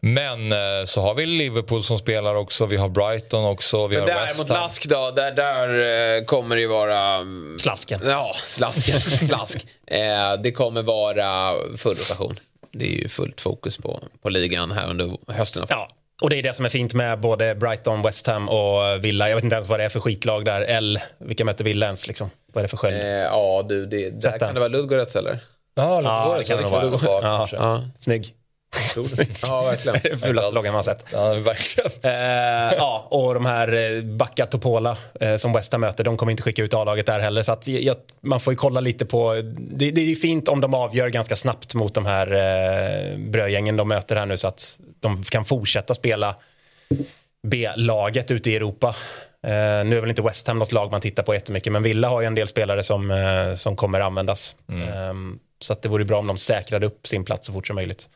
[0.00, 4.08] Men eh, så har vi Liverpool som spelar också, vi har Brighton också, vi Men
[4.08, 7.14] har där West mot Lask då, där, där eh, kommer det ju vara...
[7.14, 8.00] Mm, Slasken.
[8.04, 9.00] Ja, slasken.
[9.00, 9.66] Slask.
[9.86, 12.36] Eh, det kommer vara full rotation.
[12.72, 15.66] Det är ju fullt fokus på, på ligan här under hösten.
[15.68, 15.88] Ja,
[16.22, 19.28] och det är det som är fint med både Brighton, West Ham och Villa.
[19.28, 20.60] Jag vet inte ens vad det är för skitlag där.
[20.60, 22.30] L, vilka möter Villa ens liksom?
[22.52, 22.96] Vad är det för sköld?
[22.96, 25.38] Eh, ja du, det, där kan det vara Ludogorets eller?
[25.74, 26.50] Ja, Ludogorets.
[26.50, 27.22] Ja, det kan det vara.
[27.22, 27.84] Ja, ja.
[27.98, 28.34] Snygg.
[29.42, 29.98] ja, verkligen.
[30.02, 31.04] det är fulaste lagen man sett.
[31.12, 31.90] Ja, verkligen.
[32.02, 36.30] Eh, ja, och de här eh, Backa Topola eh, som West Ham möter, de kommer
[36.30, 37.42] inte skicka ut A-laget där heller.
[37.42, 39.34] Så att, jag, man får ju kolla lite på...
[39.58, 43.88] Det, det är fint om de avgör ganska snabbt mot de här eh, brödgängen de
[43.88, 46.36] möter här nu så att de kan fortsätta spela
[47.42, 48.88] B-laget ute i Europa.
[49.42, 52.08] Eh, nu är väl inte West Ham något lag man tittar på jättemycket men Villa
[52.08, 54.56] har ju en del spelare som, eh, som kommer användas.
[54.68, 54.88] Mm.
[54.88, 57.76] Eh, så att det vore bra om de säkrade upp sin plats så fort som
[57.76, 58.08] möjligt.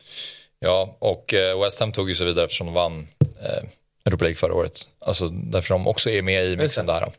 [0.59, 3.63] Ja, och eh, West Ham tog ju sig vidare eftersom de vann eh,
[4.05, 4.81] Europa League förra året.
[4.99, 7.11] Alltså därför de också är med i mixen där.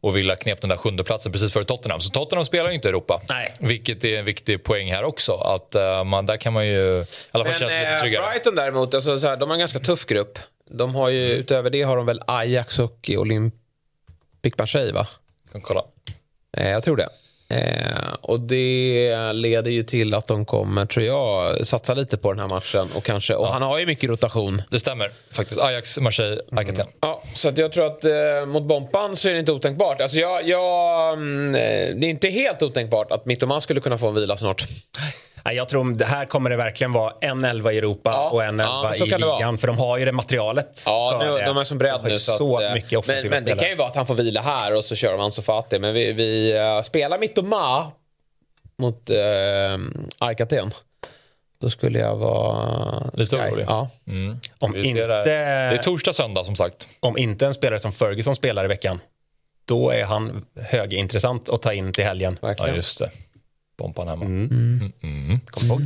[0.00, 2.00] Och Villa knep den där sjunde platsen precis före Tottenham.
[2.00, 3.20] Så Tottenham spelar ju inte Europa.
[3.28, 3.54] Nej.
[3.58, 5.32] Vilket är en viktig poäng här också.
[5.32, 8.26] Att uh, man, där kan man ju i alla fall känna sig lite tryggare.
[8.30, 10.38] Brighton däremot, alltså, så här, de har en ganska tuff grupp.
[10.70, 11.38] De har ju, mm.
[11.40, 15.06] Utöver det har de väl Ajax och Olympic Marseille va?
[15.52, 15.84] Kan kolla.
[16.56, 17.08] Eh, jag tror det.
[17.50, 22.40] Eh, och det leder ju till att de kommer, tror jag, satsa lite på den
[22.40, 22.88] här matchen.
[22.94, 23.52] Och, kanske, och ja.
[23.52, 24.62] han har ju mycket rotation.
[24.70, 25.60] Det stämmer faktiskt.
[25.60, 26.86] Ajax, Marseille, Arkaten.
[26.86, 26.92] Mm.
[27.00, 30.00] Ja, så att jag tror att eh, mot Bompan så är det inte otänkbart.
[30.00, 34.08] Alltså jag, jag, mm, eh, det är inte helt otänkbart att Mittoman skulle kunna få
[34.08, 34.66] en vila snart.
[35.44, 38.60] Jag tror det här kommer det verkligen vara en elva i Europa ja, och en
[38.60, 39.58] elva ja, i ligan.
[39.58, 40.82] För de har ju det materialet.
[40.86, 42.10] Ja, nu, de är som bredd nu.
[42.12, 44.40] Så, så att, eh, mycket men, men det kan ju vara att han får vila
[44.40, 45.78] här och så kör de Ansu Fati.
[45.78, 47.92] Men vi, vi uh, spelar Mittoma
[48.78, 49.16] mot uh,
[50.18, 50.70] Arkaten.
[51.60, 53.10] Då skulle jag vara...
[53.14, 53.64] Lite orolig?
[53.68, 53.88] Ja.
[54.06, 54.40] Mm.
[54.58, 55.06] Om inte...
[55.06, 55.24] Det.
[55.24, 56.88] det är torsdag, söndag som sagt.
[57.00, 59.00] Om inte en spelare som Ferguson spelar i veckan,
[59.64, 62.38] då är han högintressant att ta in till helgen.
[62.42, 62.70] Verkligen.
[62.70, 63.10] Ja, just det.
[63.80, 64.24] Bompan hemma.
[64.24, 64.48] Mm.
[64.50, 64.92] Mm.
[65.02, 65.40] Mm.
[65.46, 65.80] Kom ihåg.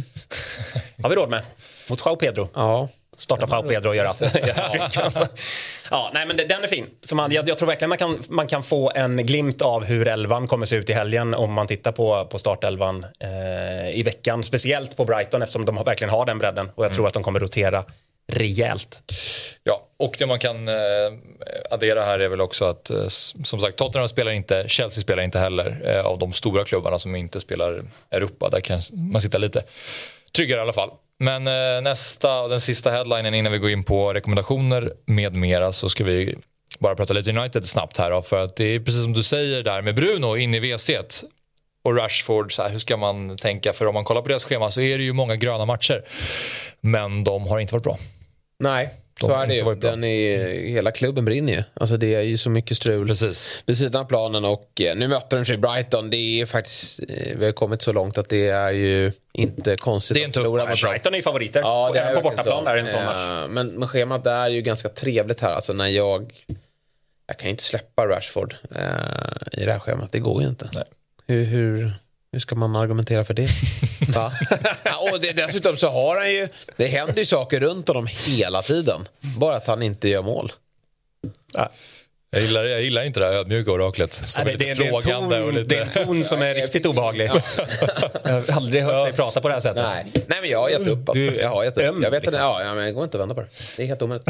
[1.03, 1.43] har vi råd med.
[1.89, 2.49] Mot Joao Pedro.
[2.55, 2.89] Ja.
[3.17, 4.25] Starta Joao Pedro och göra alltså.
[5.91, 6.87] ja, nej, men Den är fin.
[7.01, 10.09] Så man, jag, jag, tror verkligen man kan, man kan få en glimt av hur
[10.09, 14.43] elvan kommer se ut i helgen om man tittar på, på startelvan eh, i veckan.
[14.43, 17.09] Speciellt på Brighton eftersom de verkligen har den bredden och jag tror mm.
[17.09, 17.85] att de kommer rotera
[18.27, 19.13] rejält.
[19.63, 20.75] Ja, och det man kan eh,
[21.71, 25.39] addera här är väl också att eh, som sagt Tottenham spelar inte, Chelsea spelar inte
[25.39, 28.51] heller eh, av de stora klubbarna som inte spelar Europa.
[28.51, 29.63] Där kan man sitta lite
[30.37, 30.91] tryggare i alla fall.
[31.19, 35.73] Men eh, nästa och den sista headlinen innan vi går in på rekommendationer med mera
[35.73, 36.35] så ska vi
[36.79, 39.63] bara prata lite United snabbt här då, för att det är precis som du säger
[39.63, 40.91] där med Bruno in i WC
[41.85, 43.73] och Rashford, så här, hur ska man tänka?
[43.73, 46.05] För om man kollar på deras schema så är det ju många gröna matcher.
[46.81, 47.99] Men de har inte varit bra.
[48.59, 48.91] Nej,
[49.21, 49.75] så är det ju.
[49.75, 51.63] Den är, hela klubben brinner ju.
[51.75, 53.63] Alltså det är ju så mycket strul Precis.
[53.67, 54.45] vid sidan av planen.
[54.45, 56.11] Och eh, nu möter de sig Brighton.
[56.11, 60.15] Det är faktiskt, eh, vi har kommit så långt att det är ju inte konstigt
[60.15, 60.83] det är en tuff match.
[60.83, 61.61] Brighton är ju favoriter.
[61.61, 63.49] Ja, det är på bortaplan är en sån match.
[63.51, 65.55] Men, men schemat är ju ganska trevligt här.
[65.55, 66.33] Alltså när jag...
[67.27, 70.13] Jag kan ju inte släppa Rashford eh, i det här schemat.
[70.13, 70.71] Det går ju inte.
[70.75, 70.85] Nej.
[71.27, 71.93] Hur, hur,
[72.35, 73.49] hur ska man argumentera för det?
[74.15, 74.33] Va?
[75.13, 76.49] och det, dessutom så har han ju...
[76.77, 79.09] Det händer ju saker runt honom hela tiden.
[79.39, 80.53] Bara att han inte gör mål.
[82.35, 84.13] Jag gillar, jag gillar inte det här ödmjuka oraklet.
[84.13, 85.37] Som Nej, är lite det, frågande.
[85.37, 85.75] Det är, och lite...
[85.75, 87.25] det är en ton som är riktigt obehaglig.
[88.25, 89.85] jag har aldrig hört dig prata på det här sättet.
[89.85, 91.09] Nej, Nej men jag har gett upp.
[91.09, 91.25] Alltså.
[91.25, 91.83] Jag har gett upp.
[92.03, 92.41] Jag vet liksom.
[92.41, 93.49] ja, ja, men det går inte att vända på det.
[93.77, 94.29] Det är helt omöjligt.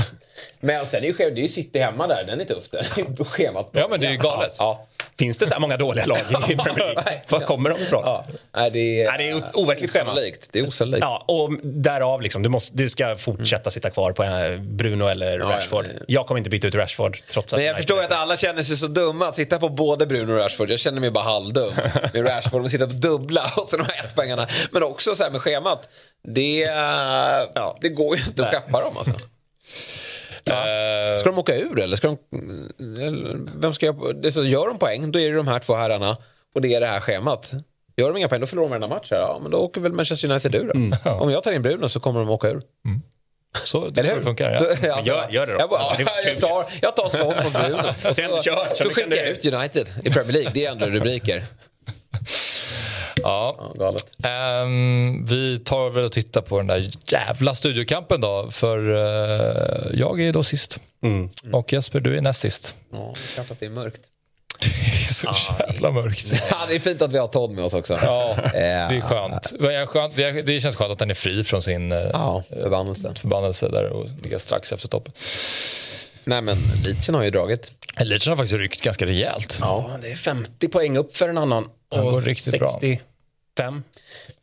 [0.60, 2.24] Men sen är ju det är ju City hemma där.
[2.24, 2.70] Den är tuff.
[2.70, 3.70] Den är schemat.
[3.72, 4.56] Ja, men det är ju galet.
[4.58, 4.86] Ja.
[5.18, 6.18] Finns det så här många dåliga lag
[6.50, 7.20] i Premier League?
[7.28, 8.02] Var kommer de ifrån?
[8.04, 8.24] Ja.
[8.56, 10.14] Nej, det är, Nej, det är overkligt schema.
[10.50, 11.00] Det är osannolikt.
[11.02, 15.38] Ja, och därav liksom, du, måste, du ska fortsätta sitta kvar på eh, Bruno eller
[15.38, 15.84] ja, Rashford.
[15.84, 17.58] Ja, jag kommer inte byta ut Rashford trots att...
[17.58, 20.38] Men jag förstår att alla känner sig så dumma att sitta på både Bruno och
[20.38, 20.70] Rashford.
[20.70, 21.72] Jag känner mig bara halvdum
[22.12, 22.60] med Rashford.
[22.60, 24.46] Man sitter på dubbla och så de här ettpoängarna.
[24.70, 25.88] Men också så här med schemat.
[26.22, 26.58] Det,
[27.54, 27.78] ja.
[27.80, 29.14] det går ju inte att skeppa dem alltså.
[30.44, 31.18] Ja.
[31.18, 31.96] Ska de åka ur eller?
[31.96, 32.18] Ska de,
[33.56, 36.16] vem ska jag, det så, gör de poäng, då är det de här två herrarna
[36.54, 37.52] och det är det här schemat.
[37.96, 39.08] Gör de inga poäng, då förlorar de varenda match.
[39.10, 40.76] Ja, men då åker väl Manchester United ur.
[40.76, 40.98] Mm.
[41.04, 42.62] Om jag tar in Bruno så kommer de åka ur.
[42.84, 43.02] Mm.
[43.64, 44.50] Så, det, så det funkar.
[44.50, 44.58] Ja.
[44.58, 45.58] Så, alltså, gör, gör, det då.
[45.58, 48.08] Jag, bara, ja, jag, tar, jag tar Son och Bruno.
[48.08, 50.50] Och så, kör, så skickar jag ut United i Premier League.
[50.54, 51.44] Det är ändå rubriker.
[53.16, 54.06] Ja, ja galet.
[54.64, 58.50] Um, vi tar väl och tittar på den där jävla studiokampen då.
[58.50, 60.80] För uh, jag är då sist.
[61.02, 61.30] Mm.
[61.52, 62.74] Och Jesper, du är näst sist.
[62.92, 64.00] Ja, det är klart att det är mörkt.
[64.64, 66.32] Det är så jävla mörkt.
[66.50, 67.98] Ja, det är fint att vi har Todd med oss också.
[68.02, 70.46] Ja, det är skönt.
[70.46, 73.14] Det känns skönt att den är fri från sin eh, ja, förbannelse.
[73.16, 75.12] förbannelse där och ligga strax efter toppen.
[76.24, 77.70] Nej men Leachen har ju dragit.
[78.00, 79.58] Leachen har faktiskt ryckt ganska rejält.
[79.60, 81.68] Ja, det är 50 poäng upp för en annan.
[81.94, 82.88] Han går riktigt 60.
[82.90, 82.98] bra.
[83.58, 83.82] Fem.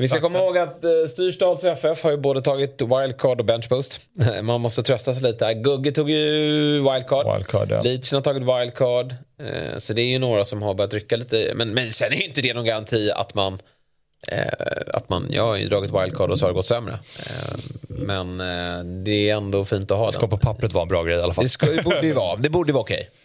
[0.01, 3.99] Vi ska komma ihåg att eh, Styrstads FF har ju både tagit wildcard och benchpost.
[4.43, 5.53] Man måste trösta sig lite.
[5.53, 7.35] Gugge tog ju wildcard.
[7.35, 7.81] wildcard ja.
[7.81, 9.15] Leachen har tagit wildcard.
[9.39, 11.51] Eh, så det är ju några som har börjat rycka lite.
[11.55, 13.59] Men, men sen är ju inte det någon garanti att man
[14.27, 14.47] eh,
[14.93, 16.99] att man, jag har ju dragit wildcard och så har det gått sämre.
[17.87, 18.37] men
[19.03, 20.11] det är ändå fint att ha det.
[20.11, 21.45] ska på pappret vara en bra grej i alla fall.
[21.45, 23.09] Det, ska, det borde ju vara, det borde vara okej.
[23.09, 23.20] Okay.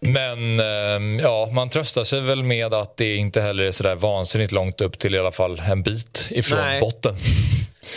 [0.00, 4.52] Men ehm, ja, man tröstar sig väl med att det inte heller är sådär vansinnigt
[4.52, 6.80] långt upp till i alla fall en bit ifrån Nej.
[6.80, 7.14] botten.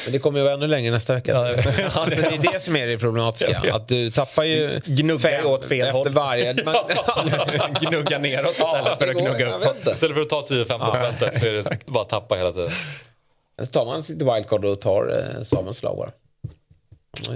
[0.06, 1.32] Men det kommer ju vara ännu längre nästa vecka.
[1.32, 3.74] Ja, alltså, det är det som är det problematiska.
[3.74, 6.54] Att du tappar ju Gnugga åt fel efter varje...
[6.66, 7.74] Man...
[7.82, 9.88] gnugga neråt istället ja, för att gnugga upp.
[9.88, 12.70] Istället för att ta 10-15 på fältet så är det bara att tappa hela tiden.
[13.60, 16.12] Så tar man sitt wildcard och tar eh, Samuels lag bara.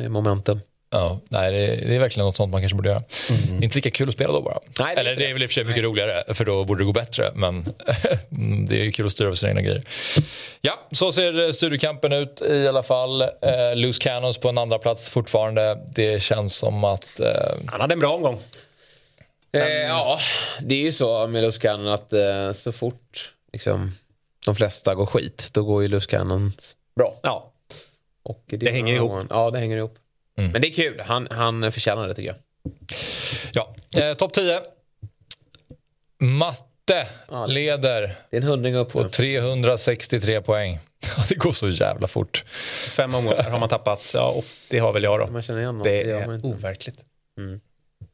[0.10, 0.60] Momentum.
[0.94, 3.04] Ja, nej, det är, det är, verkligen något sånt man kanske borde göra.
[3.30, 3.60] Mm.
[3.60, 4.60] Det är inte lika kul att spela då bara.
[4.80, 5.92] Nej, det Eller det är väl i och för sig mycket nej.
[5.92, 7.32] roligare för då borde det gå bättre.
[7.36, 7.64] Men
[8.68, 9.84] det är kul att styra över sina egna grejer.
[10.62, 13.22] Ja, så ser studiekampen ut i alla fall.
[13.22, 13.28] Eh,
[13.76, 15.80] Loose Cannons på en andra plats fortfarande.
[15.96, 17.20] Det känns som att...
[17.20, 17.28] Eh...
[17.68, 18.40] Han hade en bra omgång.
[19.54, 20.20] Eh, ja,
[20.62, 23.92] det är ju så med Loose Cannon att eh, så fort liksom,
[24.46, 26.54] de flesta går skit, då går ju Loose Cannon
[26.96, 27.14] bra.
[27.24, 27.54] Ja.
[28.24, 29.24] Och det, det hänger ihop.
[29.30, 29.98] Ja, det hänger ihop.
[30.38, 30.52] Mm.
[30.52, 31.00] Men det är kul.
[31.00, 32.38] Han, han förtjänar det tycker jag.
[33.54, 34.60] Ja, eh, topp 10.
[36.20, 38.16] Matte ja, leder.
[38.30, 38.92] Det är en hundring upp.
[38.92, 40.80] På 363 poäng.
[41.30, 42.44] det går så jävla fort.
[42.90, 44.12] Fem omgångar har man tappat.
[44.14, 44.34] Ja,
[44.68, 45.28] 80 har väl jag då.
[45.28, 47.06] Man känner igen det, det är overkligt.
[47.38, 47.62] Mm.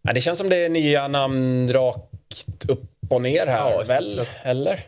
[0.01, 4.21] Ja, det känns som det är nya namn rakt upp och ner här, ja, väl?
[4.43, 4.79] Eller?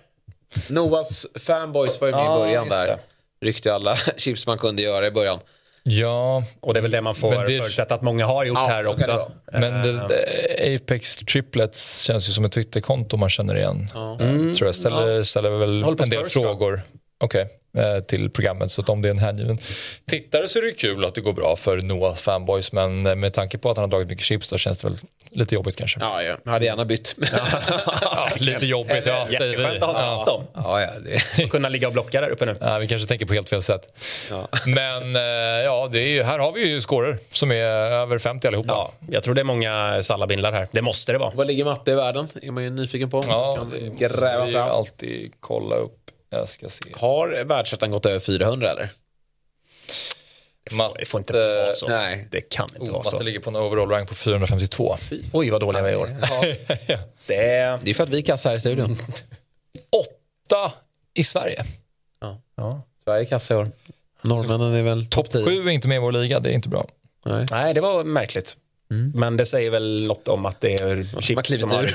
[0.70, 2.98] Noahs fanboys var ju med ja, i början där.
[3.42, 5.40] Ryckte alla chips man kunde göra i början.
[5.90, 6.44] Ja.
[6.60, 7.58] Och det är väl det man får det...
[7.58, 9.32] förutsätta att många har gjort ja, här också.
[9.52, 13.92] Men det, det, Apex Triplets känns ju som ett Twitterkonto man känner igen.
[13.94, 14.20] Ja.
[14.20, 14.56] Mm.
[14.56, 15.24] Tror jag ställer, ja.
[15.24, 16.82] ställer väl en del frågor.
[17.22, 17.44] Okej.
[17.44, 18.72] Okay eh, till programmet.
[18.72, 19.58] Så att om det är en hängiven
[20.06, 22.72] tittare så är det kul att det går bra för Noah fanboys.
[22.72, 24.98] Men eh, med tanke på att han har dragit mycket chips då känns det väl
[25.32, 26.00] lite jobbigt kanske.
[26.00, 27.16] Ja, jag hade gärna bytt.
[28.02, 29.66] ja, lite jobbigt, ja, säger vi.
[29.66, 30.24] att ha ja.
[30.26, 30.48] dem.
[30.54, 31.44] Ja, ja, det...
[31.44, 32.56] Och kunna ligga och blocka där uppe nu.
[32.62, 34.00] Ja, vi kanske tänker på helt fel sätt.
[34.30, 34.48] Ja.
[34.66, 35.22] Men eh,
[35.66, 38.70] ja, det är, här har vi ju scorer som är över 50 allihopa.
[38.74, 40.68] Ja, jag tror det är många Sallabindlar här.
[40.72, 41.32] Det måste det vara.
[41.36, 42.28] Vad ligger matte i världen?
[42.42, 43.24] är man ju nyfiken på.
[43.28, 44.70] Ja, det gräva vi fram.
[44.70, 46.12] alltid kolla upp.
[46.30, 46.84] Jag ska se.
[46.94, 48.90] Har världsettan gått över 400 eller?
[50.72, 51.88] Matte, det får inte vara så.
[51.88, 52.28] Nej.
[52.32, 53.16] Det kan inte oh, vara så.
[53.16, 54.96] Matte ligger på en overall rank på 452.
[55.00, 55.22] Fy.
[55.34, 56.16] Oj, vad dåliga vi är i år.
[56.22, 56.42] Ja.
[57.28, 57.80] det...
[57.84, 58.98] det är för att vi kassar i studion.
[59.90, 60.74] Åtta
[61.14, 61.64] i Sverige.
[62.22, 62.42] Ja.
[62.56, 62.82] ja.
[63.04, 63.72] Sverige kassar i år.
[64.22, 66.70] Norrmännen är väl topp top sju är inte med i vår liga, det är inte
[66.70, 66.88] bra.
[67.26, 68.58] Nej, Nej det var märkligt.
[68.92, 69.12] Mm.
[69.16, 71.88] Men det säger väl något om att det är chips som har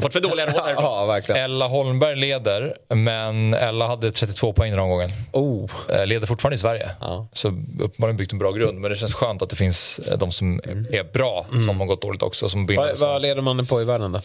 [0.02, 1.44] fått för dåliga råd ja, verkligen.
[1.44, 5.10] Ella Holmberg leder, men Ella hade 32 poäng den omgången.
[5.32, 5.70] Oh.
[5.88, 6.90] Eh, leder fortfarande i Sverige.
[7.00, 7.28] Ja.
[7.32, 7.48] Så
[7.80, 8.80] uppenbarligen byggt en bra grund.
[8.80, 10.86] Men det känns skönt att det finns eh, de som mm.
[10.90, 11.66] är bra, mm.
[11.66, 12.48] som har gått dåligt också.
[12.48, 14.20] Som vad, vad leder man på i världen då?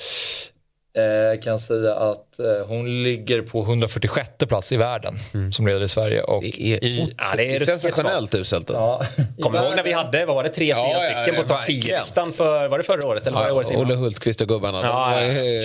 [0.97, 5.51] Jag kan säga att hon ligger på 146 plats i världen mm.
[5.51, 6.21] som leder i Sverige.
[6.21, 8.69] Och det är, i, ja, det är sensationellt uselt.
[8.69, 9.01] Ja.
[9.41, 11.67] Kommer du ihåg när vi hade, vad var det, tre, fyra ja, stycken på topp
[11.67, 13.27] 10-listan för, var det förra året?
[13.27, 14.81] Eller ja, året Olle Hultqvist och gubbarna.
[14.81, 15.19] Ja,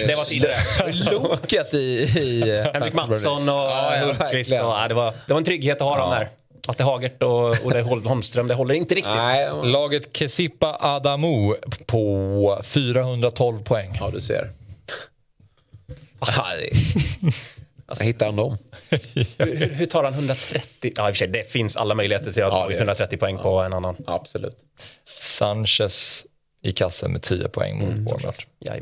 [0.06, 0.56] det var tidigare.
[1.12, 1.78] Loket i...
[1.78, 4.52] i Henrik Mattsson och ja, Hultqvist.
[4.52, 6.28] Och, ja, det, var, det var en trygghet att ha dem där.
[6.68, 9.14] Atte Hagert och Olle Holmström, det håller inte riktigt.
[9.14, 9.48] Nej.
[9.64, 11.56] Laget Kesipa Adamo
[11.86, 13.96] på 412 poäng.
[14.00, 14.50] Ja, du ser.
[17.90, 18.58] Alltså, hittar han dem?
[19.38, 20.92] hur, hur, tar han 130?
[20.96, 23.36] Ja, i och för sig, det finns alla möjligheter till att ha ja, 130 poäng
[23.36, 23.42] ja.
[23.42, 23.96] på en annan.
[24.06, 24.56] Absolut.
[25.18, 26.26] Sanchez
[26.62, 28.44] i kassen med 10 poäng mot mm, Bournemouth.
[28.58, 28.74] Ja.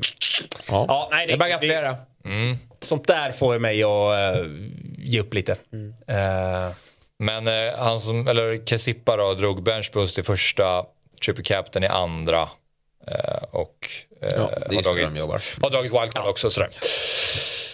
[0.68, 1.96] Ja, nej, det, är bara att gratulera.
[2.24, 2.56] Mm.
[2.80, 4.50] Sånt där får mig att uh,
[4.98, 5.56] ge upp lite.
[5.72, 5.88] Mm.
[5.88, 6.72] Uh,
[7.18, 10.84] men uh, han som, eller Kesippa då, drog benchboost i första,
[11.24, 12.48] triple captain i andra
[13.50, 13.88] och
[14.20, 16.30] ja, har, dragit, har dragit wildcard ja.
[16.30, 16.50] också.
[16.50, 16.70] Sådär.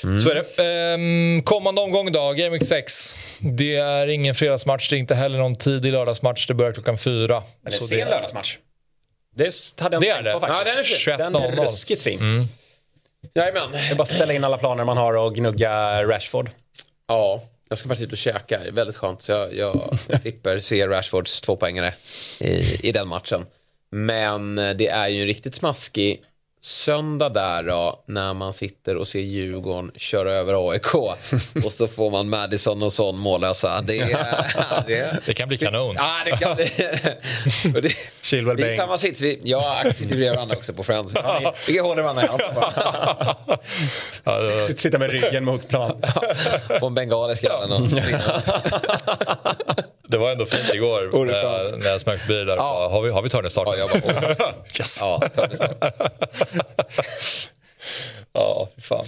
[0.05, 0.21] Mm.
[0.21, 0.65] Så är det.
[0.65, 3.17] Ehm, kommande omgång då, Game Week 6.
[3.39, 6.47] Det är ingen fredagsmatch, det är inte heller någon tidig lördagsmatch.
[6.47, 7.43] Det börjar klockan fyra.
[7.63, 8.59] Men det är en sen lördagsmatch.
[9.37, 11.07] Det hade jag inte tänkt på faktiskt.
[11.07, 11.53] Ja, den är fin.
[11.53, 12.19] Den är ruskigt fin.
[12.19, 12.47] Mm.
[13.35, 13.73] Jajamän.
[13.73, 16.51] Det är bara att ställa in alla planer man har och gnugga Rashford.
[17.09, 18.59] Ja, jag ska faktiskt ut och käka.
[18.59, 19.23] Det är väldigt skönt.
[19.23, 21.95] Så jag, jag slipper se Rashfords tvåpoängare
[22.41, 23.47] i, i den matchen.
[23.91, 26.23] Men det är ju en riktigt smaskig
[26.65, 30.95] söndag där då, när man sitter och ser Djurgården köra över AIK
[31.65, 33.81] och så får man Madison och sån mållösa.
[33.81, 33.99] Det,
[34.87, 35.95] det, det kan bli kanon.
[35.99, 36.71] Ja, det kan bli.
[36.77, 39.21] det, det, det är samma sits.
[39.21, 41.15] Vi, jag aktier bredvid varandra också på Friends.
[41.69, 42.47] Vi håller varandra i handen.
[44.77, 46.03] Sitta med ryggen mot plan.
[46.81, 47.89] Få en bengal i skallen.
[50.15, 52.57] Det var ändå fint igår när, när jag smög förbi där.
[52.57, 52.89] Ja.
[52.91, 53.69] Har vi, har vi Törnestart?
[53.69, 54.45] Ja, jag var på.
[54.79, 54.99] yes.
[55.01, 55.23] Ja,
[58.33, 59.05] Ja, fy fan.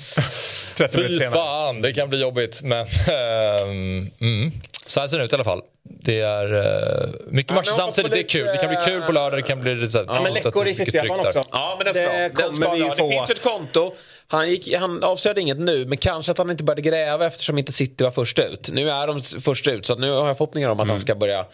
[0.90, 2.62] Fy fan, det kan bli jobbigt.
[2.62, 4.52] Men ähm, mm.
[4.86, 5.62] så här ser det ut i alla fall.
[5.82, 8.12] Det är uh, mycket matcher samtidigt.
[8.12, 8.46] Det är kul.
[8.46, 9.38] Det kan bli kul på lördag.
[9.38, 11.42] Det kan bli lite, ja, men läckor i Cityhalvan också.
[11.52, 13.10] Ja, men det, ska, det kommer ska vi få.
[13.10, 13.94] Det finns ett konto.
[14.28, 17.72] Han, gick, han avslöjade inget nu, men kanske att han inte började gräva eftersom inte
[17.72, 18.68] City var först ut.
[18.72, 20.90] Nu är de först ut, så nu har jag förhoppningar om att mm.
[20.90, 21.46] han ska börja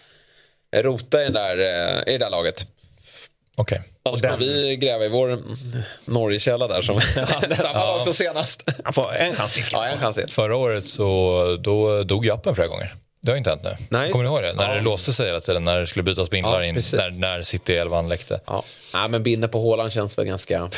[0.77, 2.66] rota i, den där, eh, i det där laget.
[3.57, 3.79] Okej.
[3.79, 3.91] Okay.
[4.05, 4.39] Annars den...
[4.39, 5.39] vi gräva i vår
[6.05, 7.01] Norgekälla där som
[7.57, 7.97] samma ja.
[7.99, 8.68] också senast.
[8.85, 9.64] Han får en chans till.
[9.73, 10.29] Ja, en chans till.
[10.29, 12.95] Förra året så då dog ju appen flera gånger.
[13.25, 13.77] Det har inte hänt nu.
[13.89, 14.11] Nej.
[14.11, 14.53] Kommer ni ihåg det?
[14.53, 14.75] När ja.
[14.75, 17.77] det låste sig hela tiden, när det skulle bytas bindlar ja, in, när, när City
[17.77, 18.41] 11 läckte.
[18.47, 18.64] Ja.
[18.93, 20.68] ja, men binden på hålan känns väl ganska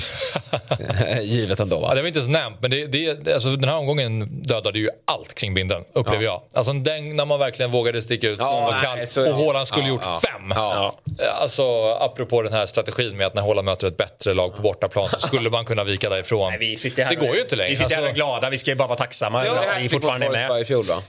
[1.23, 1.87] givet ändå va?
[1.89, 4.89] Ja, det var inte så nämnt, men det, det, alltså, den här omgången dödade ju
[5.05, 6.43] allt kring binden, upplever jag.
[6.53, 9.89] Alltså den när man verkligen vågade sticka ut ja, kan, nej, så, och Håland skulle
[9.89, 10.53] gjort fem.
[10.55, 10.95] Ja.
[11.41, 15.09] Alltså apropå den här strategin med att när Håland möter ett bättre lag på bortaplan
[15.09, 16.51] så skulle man kunna vika därifrån.
[16.51, 17.71] Nej, vi sitter här, det går ju inte längre.
[17.71, 19.47] Vi sitter här alltså, glada, vi ska ju bara vara tacksamma.
[19.47, 20.61] Ja, vi fortfarande är med.
[20.61, 21.03] I fjol, va?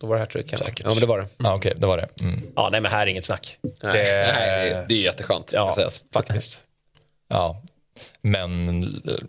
[0.00, 0.58] Då var det hattrick.
[0.58, 0.80] Säkert.
[0.84, 1.28] Ja, men det var det.
[1.36, 2.08] Ja, okej, okay, det var det.
[2.22, 2.42] Mm.
[2.56, 3.58] Ja, nej, men här är inget snack.
[3.62, 5.50] Nej, det, nej, det är jätteskönt.
[5.54, 5.76] Ja,
[6.12, 6.60] faktiskt.
[7.28, 7.62] Ja,
[8.22, 8.82] men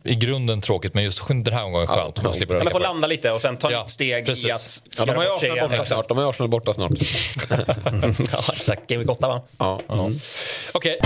[0.03, 2.13] i grunden tråkigt, men just den här omgången skönt.
[2.17, 4.45] Ja, man slipper man får landa lite och sen ta ja, ett steg precis.
[4.45, 4.81] i att...
[4.97, 6.07] Ja, de har ju Arsenal borta snart.
[6.07, 6.91] De har Arsenal borta snart.
[8.31, 8.87] ja, exakt.
[8.87, 9.41] Game 8, va?
[9.57, 9.81] Ja.
[9.89, 10.19] Mm.
[10.73, 10.97] Okej.
[10.99, 11.05] Okay.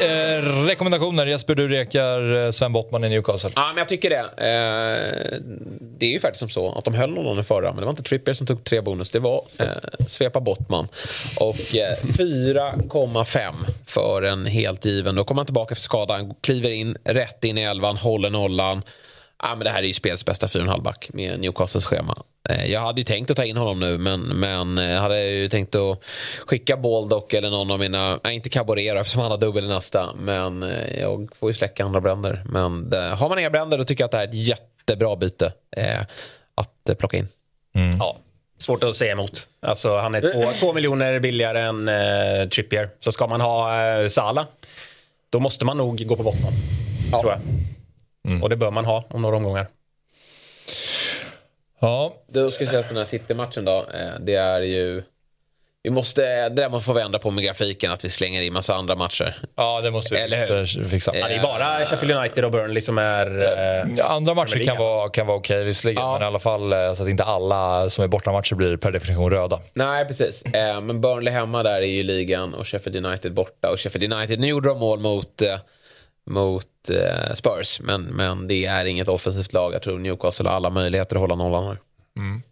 [0.00, 1.26] Eh, rekommendationer.
[1.26, 3.50] Jesper, du rekar eh, Sven Bottman i Newcastle.
[3.54, 4.16] Ja, men jag tycker det.
[4.18, 5.38] Eh,
[5.98, 7.90] det är ju faktiskt som så att de höll någon i förra, men det var
[7.90, 9.10] inte Trippier som tog tre bonus.
[9.10, 9.66] Det var eh,
[10.08, 10.88] Svepa Bottman.
[11.40, 13.52] Och eh, 4,5
[13.86, 15.14] för en helt given.
[15.14, 18.82] Då kommer han tillbaka för skadan, kliver in rätt in i elvan, håller nollan.
[19.42, 22.22] Ja, men det här är ju spels bästa 4,5 back med Newcastles schema.
[22.48, 25.26] Eh, jag hade ju tänkt att ta in honom nu men, men jag eh, hade
[25.26, 26.04] ju tänkt att
[26.46, 30.14] skicka Baldock eller någon av mina, nej inte Caborera eftersom han har dubbel i nästa.
[30.18, 32.42] Men eh, jag får ju släcka andra bränder.
[32.44, 35.16] Men det, har man inga bränder då tycker jag att det här är ett jättebra
[35.16, 36.00] byte eh,
[36.54, 37.28] att plocka in.
[37.74, 37.96] Mm.
[37.98, 38.16] Ja,
[38.58, 39.48] svårt att säga emot.
[39.60, 42.88] Alltså, han är två, två miljoner billigare än eh, Trippier.
[43.00, 44.46] Så ska man ha eh, Sala
[45.30, 46.52] då måste man nog gå på botten.
[47.12, 47.20] Ja.
[47.20, 47.40] Tror jag.
[48.26, 48.42] Mm.
[48.42, 49.66] Och det bör man ha om några omgångar.
[51.80, 52.14] Ja.
[52.28, 55.02] Då ska jag säga att den här City-matchen då, eh, det är ju...
[55.82, 58.74] vi måste, det där måste få ändra på med grafiken, att vi slänger in massa
[58.74, 59.42] andra matcher.
[59.56, 61.16] Ja, det måste vi Eller fixa.
[61.16, 63.42] Ja, det är bara Sheffield United och Burnley som är...
[63.42, 66.12] Eh, ja, andra matcher kan vara, kan vara okej visserligen, ja.
[66.12, 69.30] men i alla fall eh, så att inte alla som är bortamatcher blir per definition
[69.30, 69.60] röda.
[69.74, 70.42] Nej, precis.
[70.42, 73.70] Eh, men Burnley hemma där är ju ligan och Sheffield United borta.
[73.70, 75.58] Och Sheffield United, nu gjorde de mål mot eh,
[76.86, 77.80] mot eh, Spurs.
[77.80, 79.74] Men, men det är inget offensivt lag.
[79.74, 81.78] Jag tror Newcastle har alla möjligheter att hålla nollan här.
[82.16, 82.42] Mm.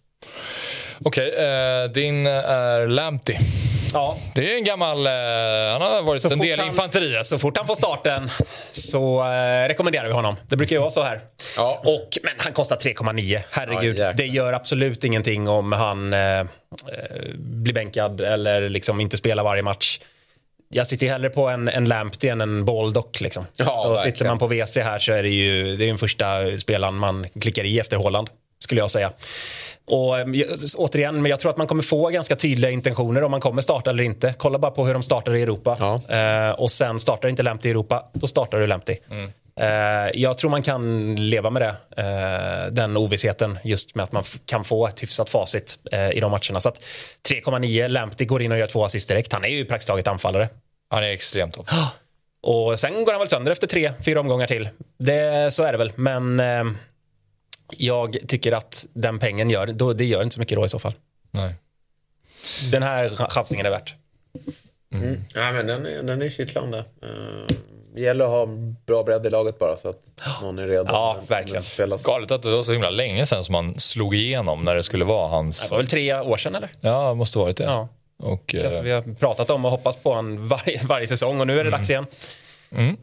[1.04, 3.36] Okej, okay, eh, din är Lamptey.
[3.92, 4.18] Ja.
[4.34, 5.06] Det är en gammal...
[5.06, 5.12] Eh,
[5.72, 7.26] han har varit så en del i infanteriet.
[7.26, 8.30] Så fort han får starten
[8.72, 10.36] så eh, rekommenderar vi honom.
[10.48, 11.20] Det brukar ju vara så här.
[11.56, 11.82] Ja.
[11.84, 13.40] Och, men han kostar 3,9.
[13.50, 13.98] Herregud.
[13.98, 16.46] Ja, det gör absolut ingenting om han eh, eh,
[17.34, 20.00] blir bänkad eller liksom inte spelar varje match.
[20.74, 23.20] Jag sitter hellre på en, en Lamptey än en Baldock.
[23.20, 23.46] Liksom.
[23.56, 24.12] Ja, så verkligen.
[24.12, 27.26] sitter man på WC här så är det ju det är den första spelaren man
[27.40, 28.30] klickar i efter Håland.
[28.58, 29.12] Skulle jag säga.
[29.86, 30.26] Och eh,
[30.76, 33.90] återigen, men jag tror att man kommer få ganska tydliga intentioner om man kommer starta
[33.90, 34.34] eller inte.
[34.38, 35.76] Kolla bara på hur de startar i Europa.
[35.80, 36.16] Ja.
[36.16, 38.96] Eh, och sen startar inte Lamptey i Europa, då startar du Lamptey.
[39.10, 39.30] Mm.
[39.60, 44.24] Eh, jag tror man kan leva med det, eh, den ovissheten, just med att man
[44.46, 46.60] kan få ett hyfsat facit eh, i de matcherna.
[46.60, 46.70] Så
[47.28, 49.32] 3,9, Lamptey går in och gör två assist direkt.
[49.32, 50.48] Han är ju praktiskt taget anfallare.
[50.94, 51.70] Han är extremt topp.
[52.42, 54.68] Och sen går han väl sönder efter tre, fyra omgångar till.
[54.98, 56.64] Det, så är det väl, men eh,
[57.76, 60.78] jag tycker att den pengen gör, då, det gör inte så mycket då i så
[60.78, 60.92] fall.
[61.30, 61.54] Nej.
[62.72, 63.94] Den här chansningen är värt.
[64.92, 65.08] Mm.
[65.08, 65.24] Mm.
[65.34, 66.78] Ja, men den är, den är kittlande.
[66.78, 67.56] Uh,
[67.94, 68.46] det gäller att ha
[68.86, 70.02] bra bredd i laget bara så att
[70.42, 70.88] någon är redo.
[70.88, 71.62] Ja, verkligen.
[72.04, 75.04] Galet att det var så himla länge sedan som man slog igenom när det skulle
[75.04, 75.62] vara hans...
[75.62, 76.70] Det var väl tre år sedan eller?
[76.80, 77.64] Ja, det måste varit det.
[77.64, 77.88] Ja.
[78.22, 81.40] Och, det känns som vi har pratat om och hoppats på honom varje, varje säsong
[81.40, 81.78] och nu är det mm.
[81.78, 82.06] dags igen.
[82.72, 82.96] Mm.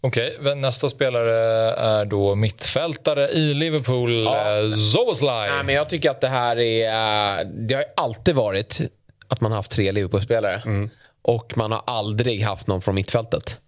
[0.00, 0.54] Okej, okay.
[0.54, 1.34] nästa spelare
[1.74, 4.58] är då mittfältare i Liverpool, ja.
[4.58, 5.50] Eh, Zoboslaj.
[5.50, 7.44] Nej, men jag tycker att det här är...
[7.44, 8.80] Det har alltid varit
[9.28, 10.62] att man har haft tre Liverpool-spelare.
[10.66, 10.90] Mm.
[11.22, 13.60] Och man har aldrig haft någon från mittfältet.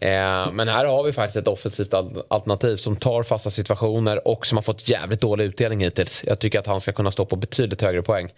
[0.00, 1.94] Eh, men här har vi faktiskt ett offensivt
[2.28, 6.24] alternativ som tar fasta situationer och som har fått jävligt dålig utdelning hittills.
[6.26, 8.30] Jag tycker att han ska kunna stå på betydligt högre poäng.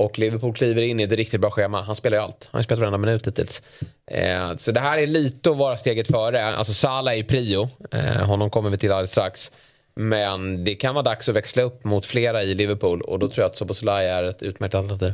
[0.00, 1.82] Och Liverpool kliver in i ett riktigt bra schema.
[1.82, 2.48] Han spelar ju allt.
[2.50, 3.62] Han har spelat varenda minut hittills.
[4.10, 6.44] Eh, så det här är lite att vara steget före.
[6.44, 7.68] Alltså Salah är prio.
[7.90, 9.52] Eh, honom kommer vi till alldeles strax.
[9.94, 13.42] Men det kan vara dags att växla upp mot flera i Liverpool och då tror
[13.42, 15.12] jag att Soboslaj är ett utmärkt alternativ.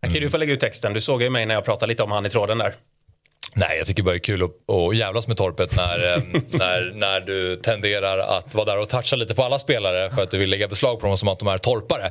[0.00, 0.20] Mm.
[0.20, 0.92] du får lägga ut texten.
[0.92, 2.74] Du såg ju mig när jag pratade lite om han i tråden där.
[3.54, 6.92] Nej, jag tycker bara det är kul att, att jävlas med torpet när, eh, när,
[6.94, 10.38] när du tenderar att vara där och toucha lite på alla spelare för att du
[10.38, 12.10] vill lägga beslag på dem som att de är torpare.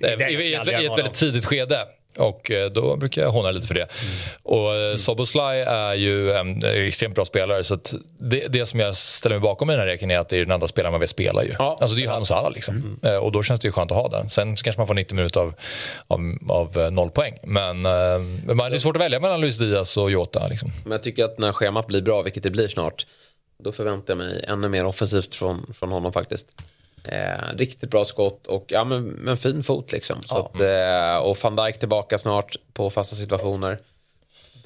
[0.00, 1.78] Äh, I, i, ett, I ett väldigt tidigt skede.
[2.18, 3.80] Och eh, då brukar jag håna lite för det.
[3.80, 4.14] Mm.
[4.42, 4.98] Och eh, mm.
[4.98, 7.64] Soboslaj är ju en extremt bra spelare.
[7.64, 7.78] Så
[8.18, 10.40] det, det som jag ställer mig bakom i den här reken är att det är
[10.40, 11.44] den enda spelaren man vill spela.
[11.44, 11.54] Ju.
[11.58, 11.78] Ja.
[11.80, 12.98] Alltså det är ju han och Salah liksom.
[13.02, 13.22] Mm.
[13.22, 14.28] Och då känns det ju skönt att ha den.
[14.28, 15.54] Sen kanske man får 90 minuter av,
[16.06, 17.34] av, av noll poäng.
[17.42, 20.46] Men, men det är svårt att välja mellan Luis Diaz och Jota.
[20.48, 20.72] Liksom.
[20.82, 23.06] Men jag tycker att när schemat blir bra, vilket det blir snart,
[23.64, 26.48] då förväntar jag mig ännu mer offensivt från, från honom faktiskt.
[27.08, 30.22] Eh, riktigt bra skott och ja, men, men fin fot liksom.
[30.22, 30.50] Så ja.
[30.54, 33.78] att, eh, och van Dijk tillbaka snart på fasta situationer.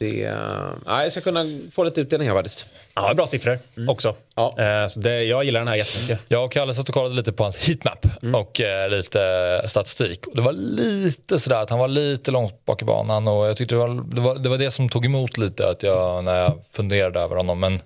[0.00, 2.66] Det, eh, jag ska kunna få lite utdelning här faktiskt.
[2.94, 3.88] Ja, bra siffror mm.
[3.88, 4.14] också.
[4.34, 4.54] Ja.
[4.58, 6.20] Eh, så det, jag gillar den här jättemycket.
[6.28, 8.34] Jag och Kalle satt och kollade lite på hans heatmap mm.
[8.34, 10.26] och eh, lite statistik.
[10.26, 13.56] Och det var lite sådär att han var lite långt bak i banan och jag
[13.56, 16.40] tyckte det var det, var, det, var det som tog emot lite att jag, när
[16.40, 17.60] jag funderade över honom.
[17.60, 17.80] Men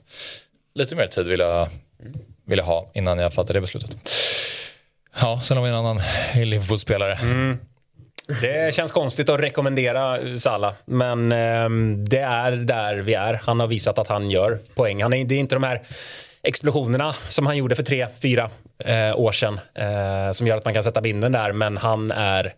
[0.74, 1.68] lite mer tid vill jag,
[2.46, 3.90] ville ha innan jag fattade det beslutet.
[5.20, 6.00] Ja, sen har vi en annan
[6.34, 7.14] Liverpool-spelare.
[7.14, 7.58] Mm.
[8.40, 11.68] Det känns konstigt att rekommendera Salah, men eh,
[12.08, 13.40] det är där vi är.
[13.42, 15.02] Han har visat att han gör poäng.
[15.02, 15.82] Han är, det är inte de här
[16.42, 20.74] explosionerna som han gjorde för tre, fyra eh, år sedan eh, som gör att man
[20.74, 22.52] kan sätta binden där, men han är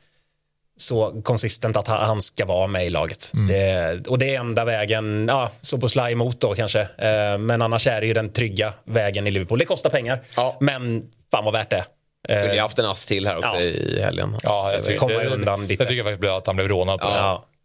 [0.76, 3.32] så konsistent att han ska vara med i laget.
[3.34, 3.46] Mm.
[3.46, 6.80] Det, och det är enda vägen, ja, så på slaj emot då kanske.
[6.80, 9.58] Eh, men annars är det ju den trygga vägen i Liverpool.
[9.58, 10.56] Det kostar pengar, ja.
[10.60, 11.84] men fan vad värt det
[12.28, 13.60] skulle ju haft en ass till här också ja.
[13.60, 14.38] i helgen.
[14.42, 15.82] Ja, jag tycker, det, undan lite.
[15.82, 17.46] Jag tycker faktiskt att han blev rånad på ja.
[17.46, 17.56] det.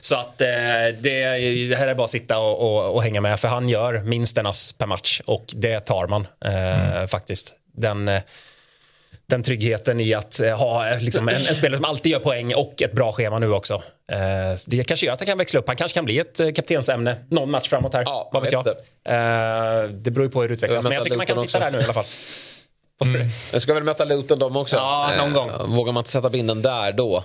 [0.00, 3.40] Så att eh, det, det, här är bara att sitta och, och, och, hänga med
[3.40, 7.08] för han gör minst en ass per match och det tar man eh, mm.
[7.08, 7.54] faktiskt.
[7.74, 8.22] Den, eh,
[9.32, 12.82] den tryggheten i att eh, ha liksom, en, en, spelare som alltid gör poäng och
[12.82, 13.74] ett bra schema nu också.
[14.12, 14.18] Eh,
[14.66, 15.66] det kanske gör att han kan växla upp.
[15.66, 18.02] Han kanske kan bli ett kaptensämne någon match framåt här.
[18.02, 18.64] Ja, Vad vet jag.
[18.64, 18.76] Det.
[19.92, 20.84] det beror ju på hur det utvecklas.
[20.84, 22.04] Men jag tycker man kan sitta där nu i alla fall.
[23.06, 23.28] Mm.
[23.52, 24.76] Jag ska väl möta Luton de också.
[24.76, 25.48] Ja, någon gång.
[25.48, 27.24] Eh, vågar man inte sätta binden där då,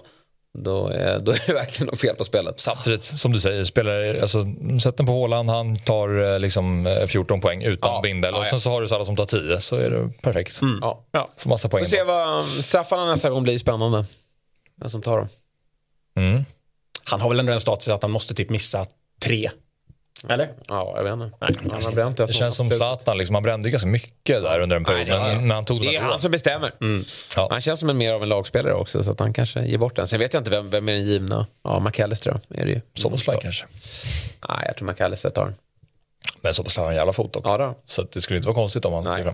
[0.57, 2.59] då är, då är det verkligen något fel på spelet.
[2.59, 4.45] Samtidigt, som du säger, spelar, alltså,
[4.83, 8.33] sätt den på Håland, han tar eh, liksom, 14 eh, poäng utan ja, bindel.
[8.33, 10.61] Ja, och sen så har du alla som tar 10, så är det perfekt.
[10.61, 10.79] Mm.
[10.81, 11.05] Ja.
[11.11, 11.83] Ja, får massa poäng.
[11.83, 14.05] Vi får se vad straffarna nästa gång blir spännande.
[14.79, 15.27] Vem som tar dem.
[16.17, 16.45] Mm.
[17.03, 18.85] han har väl ändå en status att han måste typ missa
[19.21, 19.49] tre
[20.29, 20.49] eller?
[20.67, 21.31] Ja, jag vet inte.
[21.41, 24.75] Nej, han har bränt det känns som Zlatan, liksom, han brände ganska mycket där under
[24.75, 25.07] en period.
[25.07, 26.71] Nej, men, men han tog det är han som bestämmer.
[26.81, 27.05] Mm.
[27.35, 27.47] Ja.
[27.51, 29.95] Han känns som en mer av en lagspelare också, så att han kanske ger bort
[29.95, 30.07] den.
[30.07, 31.47] Sen vet jag inte vem, vem är den givna.
[31.63, 32.81] Ja, McAllister är det ju.
[32.93, 33.65] Soboslaj kanske?
[34.49, 35.55] Nej, jag tror McAllister tar den.
[36.41, 37.49] Men Soboslaj har en jävla fot också.
[37.49, 37.75] Ja, då.
[37.85, 39.33] Så det skulle inte vara konstigt om han Nej.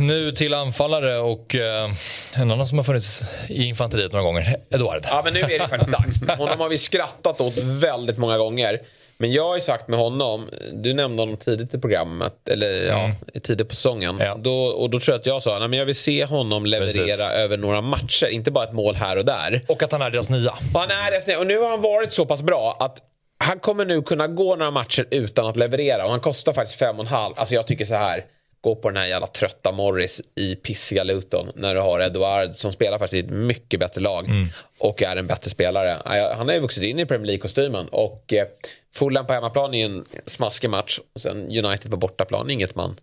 [0.00, 1.90] Nu till anfallare och eh,
[2.34, 5.04] en annan som har funnits i infanteriet några gånger, Eduard.
[5.10, 6.38] Ja, men nu är det faktiskt dags.
[6.38, 8.80] Honom har vi skrattat åt väldigt många gånger.
[9.18, 13.04] Men jag har ju sagt med honom, du nämnde honom tidigt i programmet, eller ja,
[13.04, 13.16] mm.
[13.42, 14.16] tidigt på säsongen.
[14.20, 14.36] Ja.
[14.38, 17.20] Då, och då tror jag att jag sa, att jag vill se honom leverera Precis.
[17.20, 19.60] över några matcher, inte bara ett mål här och där.
[19.68, 20.50] Och att han är deras nya.
[20.74, 21.38] Och han är deras nya.
[21.38, 22.98] Och nu har han varit så pass bra att
[23.38, 26.04] han kommer nu kunna gå några matcher utan att leverera.
[26.04, 27.34] Och han kostar faktiskt fem och en halv.
[27.36, 28.24] Alltså jag tycker så här
[28.64, 32.72] gå på den här jävla trötta Morris i pissiga Luton när du har Eduard som
[32.72, 34.48] spelar faktiskt i ett mycket bättre lag mm.
[34.78, 35.98] och är en bättre spelare.
[36.36, 38.46] Han har ju vuxit in i Premier League-kostymen och eh,
[38.94, 42.96] Fulham på hemmaplan är en smaskig match och sen United på bortaplan inget man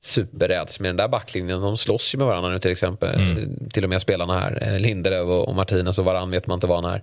[0.00, 1.60] superräds med den där backlinjen.
[1.60, 3.14] De slåss ju med varandra nu till exempel.
[3.14, 3.68] Mm.
[3.72, 4.58] Till och med spelarna här.
[4.62, 7.02] Eh, Lindelöf och Martinez och varann vet man inte vad han är.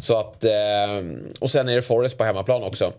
[0.00, 0.50] Så att, eh,
[1.38, 2.92] och sen är det Forrest på hemmaplan också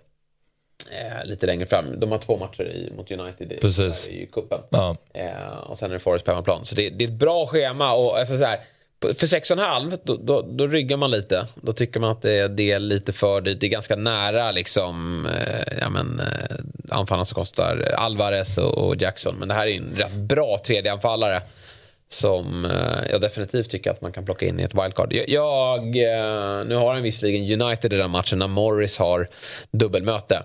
[0.92, 2.00] eh, lite längre fram.
[2.00, 4.08] De har två matcher i, mot United i, Precis.
[4.08, 4.60] i cupen.
[4.70, 4.98] Ja.
[5.14, 6.66] Eh, och sen är det Forest på hemmaplan.
[6.66, 7.94] Så det, det, är ett bra schema.
[7.94, 8.60] Och, alltså, så här,
[9.02, 11.48] för 6,5 då, då, då ryggar man lite.
[11.56, 13.60] Då tycker man att det, det är lite för dyrt.
[13.60, 16.56] Det är ganska nära liksom, eh, ja, men, eh,
[16.90, 19.36] anfallarna som kostar Alvarez och, och, Jackson.
[19.40, 21.42] Men det här är en rätt bra tredje anfallare
[22.08, 25.14] som eh, jag definitivt tycker att man kan plocka in i ett wildcard.
[25.14, 29.28] Jag, jag eh, nu har han visserligen United i den matchen när Morris har
[29.72, 30.44] dubbelmöte.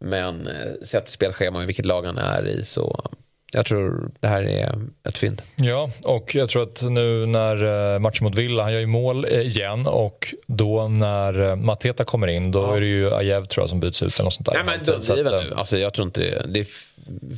[0.00, 3.10] Men eh, sett till spelschema och vilket lag han är i så
[3.52, 4.74] jag tror det här är
[5.08, 5.42] ett fynd.
[5.56, 9.86] Ja, och jag tror att nu när matchen mot Villa, han gör ju mål igen
[9.86, 12.76] och då när Mateta kommer in då ja.
[12.76, 14.64] är det ju Ajev tror jag som byts ut eller något sånt där.
[14.64, 15.54] Nej, men är nu.
[15.54, 16.66] Alltså, jag tror inte det, det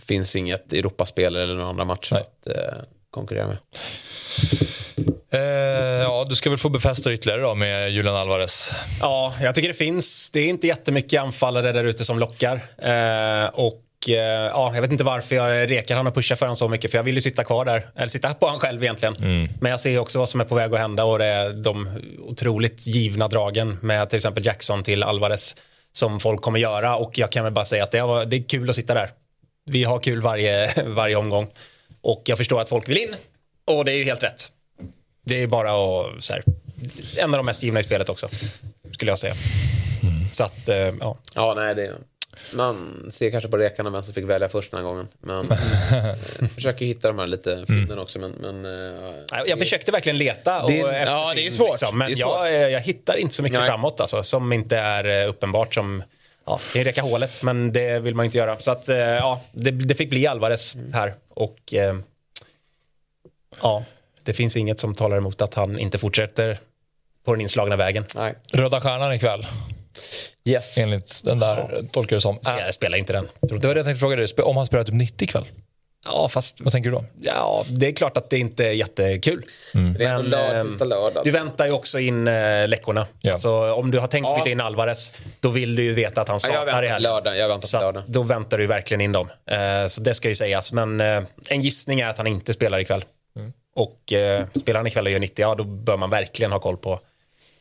[0.06, 2.22] finns inget Europaspel eller några andra matcher Nej.
[2.22, 2.46] att
[3.10, 3.56] konkurrera med.
[5.32, 5.40] Eh,
[6.02, 8.72] ja, du ska väl få befästa ytterligare då med Julian Alvarez.
[9.00, 10.30] Ja, jag tycker det finns.
[10.30, 12.54] Det är inte jättemycket anfallare där ute som lockar.
[12.78, 14.14] Eh, och eh,
[14.46, 16.98] ja, jag vet inte varför jag rekar han och pushar för honom så mycket för
[16.98, 17.86] jag vill ju sitta kvar där.
[17.96, 19.16] Eller sitta på honom själv egentligen.
[19.16, 19.48] Mm.
[19.60, 21.88] Men jag ser också vad som är på väg att hända och det är de
[22.18, 25.56] otroligt givna dragen med till exempel Jackson till Alvarez
[25.92, 28.42] som folk kommer göra och jag kan väl bara säga att det, var, det är
[28.42, 29.10] kul att sitta där.
[29.70, 31.48] Vi har kul varje, varje omgång
[32.02, 33.16] och jag förstår att folk vill in
[33.64, 34.52] och det är ju helt rätt.
[35.24, 36.42] Det är bara att, så här,
[37.16, 38.28] en av de mest givna i spelet också,
[38.92, 39.34] skulle jag säga.
[40.02, 40.14] Mm.
[40.32, 41.18] Så att, eh, ja.
[41.34, 41.92] Ja, nej, det,
[42.54, 45.08] man ser kanske på rekarna vem som fick välja först den här gången.
[45.20, 47.98] Men eh, försöker hitta de här lite fynden mm.
[47.98, 48.18] också.
[48.18, 50.62] Men, men, eh, jag försökte verkligen leta.
[50.62, 51.70] Och det, ja, det är svårt.
[51.70, 52.30] Liksom, men är svårt.
[52.30, 53.68] Jag, eh, jag hittar inte så mycket nej.
[53.68, 56.02] framåt alltså, som inte är eh, uppenbart som
[56.50, 58.58] Ja, det är reka hålet, men det vill man inte göra.
[58.58, 61.14] Så att, ja, det, det fick bli Alvarez här.
[61.28, 61.74] Och
[63.62, 63.84] ja,
[64.22, 66.58] det finns inget som talar emot att han inte fortsätter
[67.24, 68.04] på den inslagna vägen.
[68.14, 68.34] Nej.
[68.52, 69.46] Röda stjärnan ikväll.
[70.44, 70.78] Yes.
[70.78, 71.80] Enligt den där, ja.
[71.92, 72.38] tolkar du som.
[72.42, 73.28] Jag spelar inte den.
[73.40, 75.44] Det var det jag tänkte fråga dig, om han spelar typ 90 ikväll?
[76.04, 76.60] Ja, fast...
[76.60, 77.04] Vad tänker du då?
[77.20, 79.44] Ja, det är klart att det inte är jättekul.
[79.74, 79.92] Mm.
[79.92, 81.24] Men, lördag, eh, lördag.
[81.24, 83.06] Du väntar ju också in äh, läckorna.
[83.20, 83.36] Ja.
[83.36, 84.36] Så om du har tänkt ja.
[84.36, 87.36] byta in Alvarez, då vill du ju veta att han startar ja, i helgen.
[87.36, 88.02] Jag väntar på lördag.
[88.06, 89.28] Då väntar du verkligen in dem.
[89.52, 90.72] Uh, så det ska ju sägas.
[90.72, 93.04] Men uh, en gissning är att han inte spelar ikväll.
[93.36, 93.52] Mm.
[93.74, 96.76] Och eh, spelar han ikväll och gör 90, ja då bör man verkligen ha koll
[96.76, 97.00] på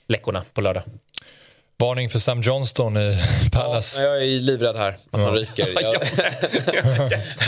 [0.07, 0.83] läckorna på lördag.
[1.81, 3.17] Varning för Sam Johnston i
[3.51, 4.03] Palace.
[4.03, 5.75] Ja, jag är livrädd här att han ryker.
[5.81, 5.95] Jag...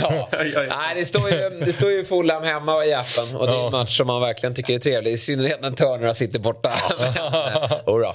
[0.00, 0.28] ja.
[0.68, 3.72] Nej, det står ju, det står ju Fulham hemma i appen och det är en
[3.72, 5.12] match som man verkligen tycker är trevlig.
[5.12, 6.70] I synnerhet när Turner sitter borta.
[7.86, 8.14] Hurra.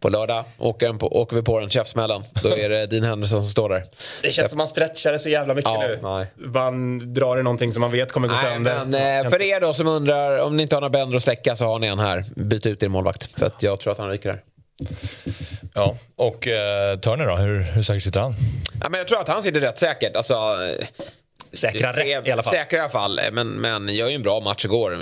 [0.00, 2.24] På lördag åker, på, åker vi på den käftsmällen.
[2.42, 3.84] Då är det Dean Henderson som står där.
[4.22, 5.98] Det känns som man stretchar det så jävla mycket ja, nu.
[6.02, 6.26] Nej.
[6.36, 8.84] Man drar i någonting som man vet kommer gå nej, sönder.
[8.84, 11.56] Men, eh, för er då som undrar, om ni inte har några bränder att släcka
[11.56, 12.24] så har ni en här.
[12.36, 13.38] Byt ut er målvakt.
[13.38, 14.42] För att jag tror att han ryker här.
[15.74, 17.36] Ja, och eh, Turner då?
[17.36, 18.34] Hur, hur säkert sitter han?
[18.80, 20.16] Ja, men jag tror att han sitter rätt säkert.
[20.16, 20.56] Alltså,
[21.52, 22.52] Säkrare i alla fall.
[22.52, 24.96] Säkrare i alla fall, men, men gör ju en bra match igår.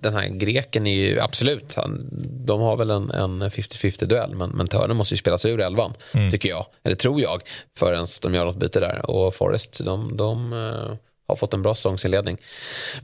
[0.00, 2.08] Den här greken är ju absolut, han,
[2.46, 5.60] de har väl en, en 50-50 duell men, men Turner måste ju spela sig ur
[5.60, 6.30] elvan, mm.
[6.30, 6.66] tycker jag.
[6.84, 7.42] Eller tror jag,
[7.78, 9.10] förrän de gör något byte där.
[9.10, 10.94] Och Forrest, de, de uh,
[11.28, 12.38] har fått en bra säsongsinledning.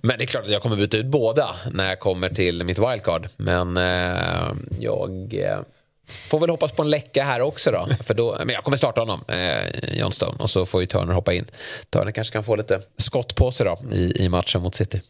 [0.00, 2.78] Men det är klart att jag kommer byta ut båda när jag kommer till mitt
[2.78, 3.28] wildcard.
[3.36, 5.34] Men uh, jag...
[5.34, 5.62] Uh,
[6.08, 7.86] Får väl hoppas på en läcka här också då.
[8.04, 10.36] För då men jag kommer starta honom, eh, Johnston.
[10.38, 11.44] Och så får ju Turner hoppa in.
[11.90, 15.00] Turner kanske kan få lite skott på sig då i, i matchen mot City.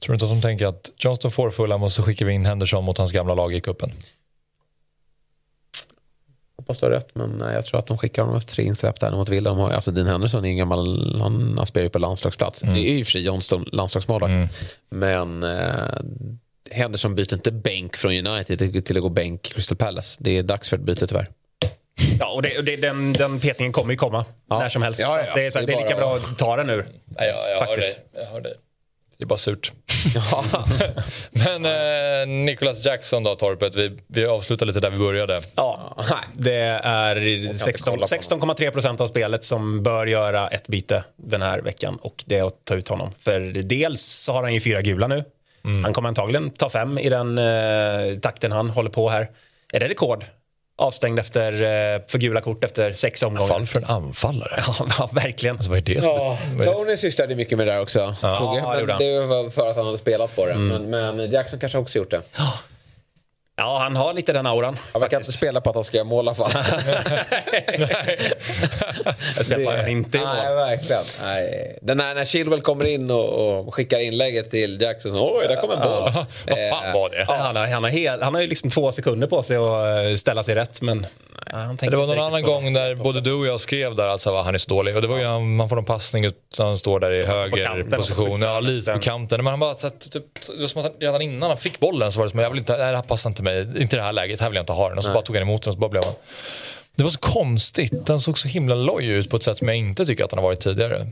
[0.00, 2.46] Tror du inte att de tänker att Johnston får Fulham och så skickar vi in
[2.46, 3.92] Henderson mot hans gamla lag i kuppen?
[6.68, 7.14] hoppas du har rätt.
[7.14, 9.50] Men jag tror att de skickar honom efter tre insläpp där mot Villa.
[9.50, 12.62] Alltså Dean Henderson är en gammal, han aspirerar ju på landslagsplats.
[12.62, 12.74] Mm.
[12.74, 14.32] Det är ju för sig Johnston, landslagsmålvakt.
[14.32, 14.48] Mm.
[14.88, 16.00] Men eh,
[16.70, 20.18] Henderson byter inte bänk från United till att gå bänk Crystal Palace.
[20.20, 21.28] Det är dags för ett byte tyvärr.
[22.18, 24.58] Ja, och, det, och det, den, den petningen kommer ju komma ja.
[24.58, 25.00] när som helst.
[25.00, 26.84] Ja, ja, det, är så, det, är det är lika bra att ta den nu.
[27.16, 27.98] Ja, jag, jag faktiskt.
[28.14, 28.20] Hör.
[28.22, 28.54] Jag hör dig.
[29.18, 29.72] Det är bara surt.
[31.30, 33.74] Men eh, Nicholas Jackson då, Torpet.
[33.74, 35.40] Vi, vi avslutar lite där vi började.
[35.54, 35.96] Ja,
[36.32, 42.24] det är 16,3 procent av spelet som bör göra ett byte den här veckan och
[42.26, 43.12] det är att ta ut honom.
[43.20, 45.24] För dels så har han ju fyra gula nu.
[45.64, 45.84] Mm.
[45.84, 49.30] Han kommer antagligen ta fem i den eh, takten han håller på här.
[49.72, 50.24] Är det rekord
[50.78, 53.48] avstängd efter, eh, för gula kort efter sex omgångar.
[53.48, 54.62] Fall för en anfallare.
[54.78, 55.56] Ja, ja verkligen.
[55.56, 58.14] Alltså, vad är det ja, Tony sysslade mycket med det där också.
[58.22, 60.52] Ja, men det var för att han hade spelat på det.
[60.52, 60.90] Mm.
[60.90, 62.20] Men, men, Jackson kanske också gjort det.
[62.36, 62.52] Ja.
[63.58, 64.78] Ja, han har lite den auran.
[64.92, 66.50] Han verkar inte spela på att han ska göra mål i alla fall.
[69.36, 70.26] jag spelar på att han inte mål.
[70.26, 71.02] Nej, verkligen.
[71.22, 71.78] Nej.
[71.82, 75.12] Den här, när Chilwell kommer in och, och skickar inlägget till Jackson.
[75.14, 76.10] Oj, där kom en boll.
[76.14, 76.26] Ja.
[76.46, 77.24] Vad fan var det?
[77.28, 77.34] Ja.
[77.34, 80.14] Han, har, han, har hel, han har ju liksom två sekunder på sig att eh,
[80.14, 80.82] ställa sig rätt.
[80.82, 81.06] Men
[81.80, 84.54] det var någon annan gång där både du och jag skrev där alltså, att han
[84.54, 84.96] är så dålig.
[84.96, 88.42] Och det var ju, man får en passning ut, han står där i höger position.
[88.42, 89.44] Ja, lite på kanten.
[89.44, 92.18] Men han bara, så typ, det var som att redan innan han fick bollen så
[92.18, 93.82] var det som att jag vill inte, det här passar inte mig.
[93.82, 94.98] Inte det här läget, här vill jag inte ha den.
[94.98, 95.14] Och så Nej.
[95.14, 96.14] bara tog han emot den och så bara blev han.
[96.96, 98.06] Det var så konstigt.
[98.06, 100.38] Den såg så himla loj ut på ett sätt som jag inte tycker att han
[100.38, 101.06] har varit tidigare.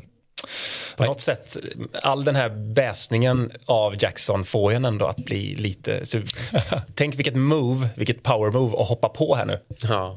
[0.97, 1.57] På något sätt,
[2.03, 6.03] all den här bäsningen av Jackson får ju ändå att bli lite...
[6.95, 9.59] tänk vilket move, vilket power move att hoppa på här nu.
[9.68, 10.16] Ja.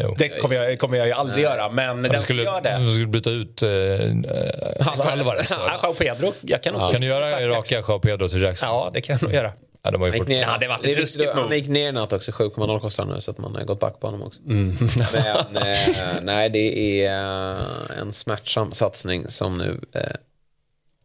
[0.00, 0.14] Jo.
[0.18, 1.52] Det kommer jag, kommer jag ju aldrig Nej.
[1.52, 2.78] göra, men den skulle, som gör det...
[2.78, 5.54] Du skulle byta ut eh, eh Alvarez.
[5.82, 6.32] Joao Pedro.
[6.40, 6.90] Jag kan, ja.
[6.90, 8.68] kan du göra raka Pedro till Jackson?
[8.68, 9.52] Ja, det kan jag nog göra.
[9.86, 10.28] Ja, de har ju fort...
[10.28, 13.30] ner, det hade varit ett ruskigt Han gick ner något också, 7,0 kostar nu så
[13.30, 14.40] att man har gått back på honom också.
[14.48, 14.76] Mm.
[15.52, 15.76] Men eh,
[16.22, 20.02] nej, det är eh, en smärtsam satsning som nu eh,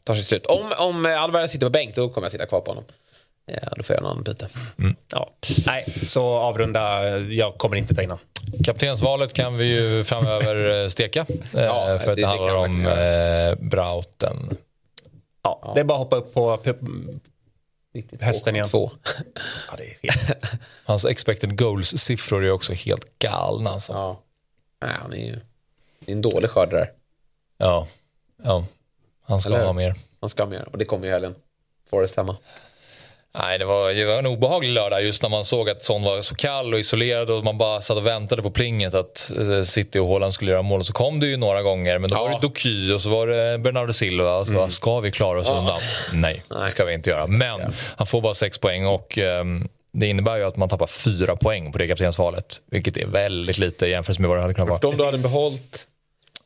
[0.03, 0.45] tar sig slut.
[0.45, 2.84] Om, om Alvarez sitter på bänk då kommer jag sitta kvar på honom.
[3.45, 4.47] Ja, då får jag en annan byte.
[4.79, 4.95] Mm.
[5.13, 5.29] Ja.
[5.65, 7.17] Nej, så avrunda.
[7.19, 8.25] Jag kommer inte ta in honom.
[8.63, 11.25] Kaptensvalet kan vi ju framöver steka.
[11.53, 14.57] ja, för att det, det handlar om eh, Brauten.
[15.43, 16.57] Ja, ja, det är bara att hoppa upp på
[18.19, 18.69] hästen igen.
[18.69, 18.91] Två.
[19.69, 20.43] ja, det är helt...
[20.83, 23.69] Hans expected goals-siffror är också helt galna.
[23.69, 23.93] Alltså.
[23.93, 24.21] Ja.
[24.81, 25.39] Nej, han är ju
[26.05, 26.91] det är en dålig skörd där.
[27.57, 27.87] Ja.
[28.43, 28.65] ja,
[29.21, 29.65] han ska Eller?
[29.65, 29.95] ha mer.
[30.19, 31.35] Han ska ha mer och det kommer ju helgen.
[31.89, 32.37] Forest hemma.
[33.34, 36.21] Nej, det var, det var en obehaglig lördag just när man såg att Son var
[36.21, 39.99] så kall och isolerad och man bara satt och väntade på plinget att eh, City
[39.99, 40.84] och Haaland skulle göra mål.
[40.84, 42.23] Så kom det ju några gånger, men då ja.
[42.23, 44.36] var det Doky och så var det Bernardo Silva.
[44.36, 44.69] Och så mm.
[44.69, 45.57] Ska vi klara oss ja.
[45.57, 45.79] undan?
[46.13, 47.27] Nej, det ska vi inte göra.
[47.27, 51.36] Men han får bara sex poäng och um, det innebär ju att man tappar fyra
[51.36, 52.61] poäng på det kaptensvalet.
[52.71, 54.91] Vilket är väldigt lite jämfört med vad det hade kunnat vara.
[54.91, 55.88] Om du hade behållit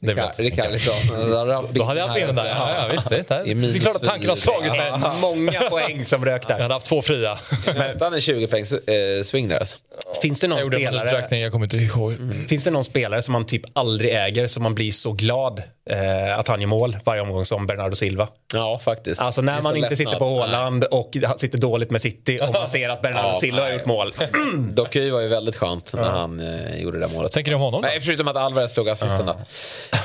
[0.05, 0.95] det är Rikarlisson.
[1.73, 2.45] Då hade jag haft in den där.
[2.45, 4.91] Ja, ja, visst, det, är det är klart att tanken har slagit mig.
[5.21, 6.55] Många poäng som rök där.
[6.55, 7.37] Jag hade haft två fria.
[7.75, 9.77] Nästan en 20 poängs eh, swing där alltså.
[10.21, 11.37] Finns det någon jag spelare...
[11.37, 12.11] Jag kommer inte ihåg.
[12.11, 12.47] Mm.
[12.47, 16.39] Finns det någon spelare som man typ aldrig äger som man blir så glad eh,
[16.39, 18.27] att han gör mål varje omgång som Bernardo Silva?
[18.53, 19.21] Ja, faktiskt.
[19.21, 22.89] Alltså när man inte sitter på Håland och sitter dåligt med City och man ser
[22.89, 24.13] att Bernardo ja, Silva har gjort mål.
[24.69, 27.31] Doky var ju väldigt skönt när han eh, gjorde det där målet.
[27.31, 27.81] Tänker ni om honom?
[27.81, 29.27] Nej, förutom att Alvarez slog assisten.
[29.27, 29.37] Ja.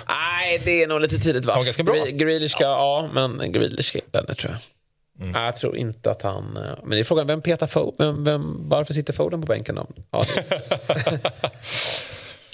[0.08, 1.56] Nej, det är nog lite tidigt va?
[1.56, 1.94] Var ganska bra.
[1.94, 3.08] Grealish ska, ja.
[3.14, 4.56] ja, men Grealish ska tror jag.
[5.20, 5.42] Mm.
[5.42, 6.56] Jag tror inte att han...
[6.56, 8.24] Eh, men det är frågan, vem petar Foden?
[8.24, 9.86] Vem, varför sitter Foden på bänken då?
[10.10, 10.24] Ja,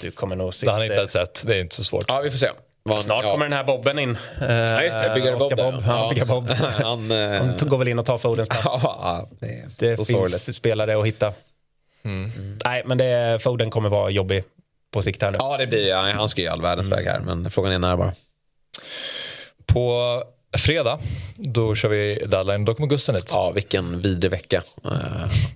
[0.01, 0.67] du kommer nog se...
[0.67, 1.45] Det har han inte ens sett.
[1.47, 2.05] Det är inte så svårt.
[2.09, 2.49] Ja, vi får se.
[2.85, 3.31] Man, Snart ja.
[3.31, 4.19] kommer den här Bobben in.
[4.41, 5.12] Ja, just det.
[5.14, 5.57] Byggare Bob.
[5.57, 5.83] Bob.
[5.87, 6.12] Ja.
[6.17, 6.51] Ja, Bob.
[6.51, 8.67] han, han går väl in och tar Fodens plats.
[8.83, 10.55] Ja, det, det finns sorgligt.
[10.55, 11.33] spelare att hitta.
[12.05, 12.31] Mm.
[12.37, 12.59] Mm.
[12.64, 14.45] Nej, men det, Foden kommer vara jobbig
[14.91, 15.37] på sikt här nu.
[15.41, 16.97] Ja, det blir ja, Han ska ju all världens mm.
[16.97, 18.12] väg här, men frågan är när bara.
[19.67, 20.23] På
[20.57, 20.99] fredag,
[21.37, 22.65] då kör vi deadline.
[22.65, 23.31] Då kommer Gusten hit.
[23.33, 24.63] Ja, vilken vidrig vecka.
[24.87, 24.93] Uh,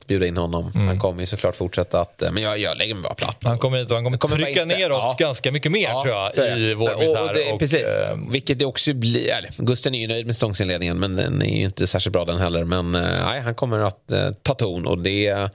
[0.07, 0.73] bjuda in honom.
[0.75, 0.89] Mm.
[0.89, 2.23] Han kommer ju såklart fortsätta att...
[2.23, 3.37] Uh, men jag, jag lägger mig bara platt.
[3.43, 5.27] Han kommer hit och han kommer, kommer trycka ner oss ja.
[5.27, 7.35] ganska mycket mer ja, tror jag i vår misär.
[7.35, 7.87] Det, och, precis.
[7.87, 9.31] Uh, Vilket det också blir...
[9.31, 12.39] Eller, Gusten är ju nöjd med säsongsinledningen men den är ju inte särskilt bra den
[12.39, 12.65] heller.
[12.65, 15.49] Men nej, han kommer att ta ton och det...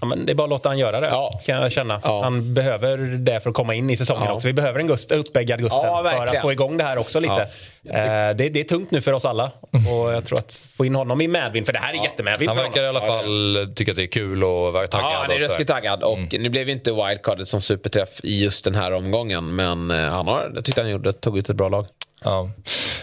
[0.00, 1.40] Ja, men det är bara att låta han göra det ja.
[1.44, 2.00] kan jag känna.
[2.02, 4.48] Han behöver det för att komma in i säsongen också.
[4.48, 7.48] Vi behöver en Gust, uppeggad Gusten för att få igång det här också lite.
[7.84, 9.50] Det, det är tungt nu för oss alla.
[9.70, 12.04] Och jag tror att få in honom i medvind, för det här är ja.
[12.04, 15.12] jättemedvind Han verkar i alla fall tycka att det är kul och vara taggad.
[15.12, 16.02] Ja, han är ruskigt taggad.
[16.02, 16.42] Och mm.
[16.42, 19.54] nu blev inte wildcardet som superträff i just den här omgången.
[19.56, 21.86] Men eh, han har, jag tyckte han gjorde, tog ut ett bra lag.
[22.24, 22.50] Ja.